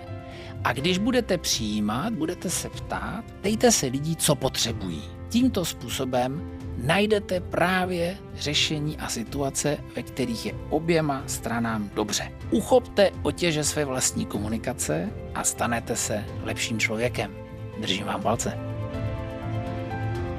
a 0.64 0.72
když 0.72 0.98
budete 0.98 1.38
přijímat, 1.38 2.12
budete 2.12 2.50
se 2.50 2.70
ptát, 2.70 3.24
dejte 3.42 3.72
se 3.72 3.86
lidí, 3.86 4.16
co 4.16 4.34
potřebují. 4.34 5.02
Tímto 5.28 5.64
způsobem 5.64 6.58
najdete 6.76 7.40
právě 7.40 8.16
řešení 8.34 8.98
a 8.98 9.08
situace, 9.08 9.78
ve 9.96 10.02
kterých 10.02 10.46
je 10.46 10.52
oběma 10.70 11.22
stranám 11.26 11.90
dobře. 11.94 12.32
Uchopte 12.50 13.10
otěže 13.22 13.64
své 13.64 13.84
vlastní 13.84 14.26
komunikace 14.26 15.10
a 15.34 15.44
stanete 15.44 15.96
se 15.96 16.24
lepším 16.42 16.78
člověkem. 16.78 17.34
Držím 17.80 18.06
vám 18.06 18.22
palce. 18.22 18.77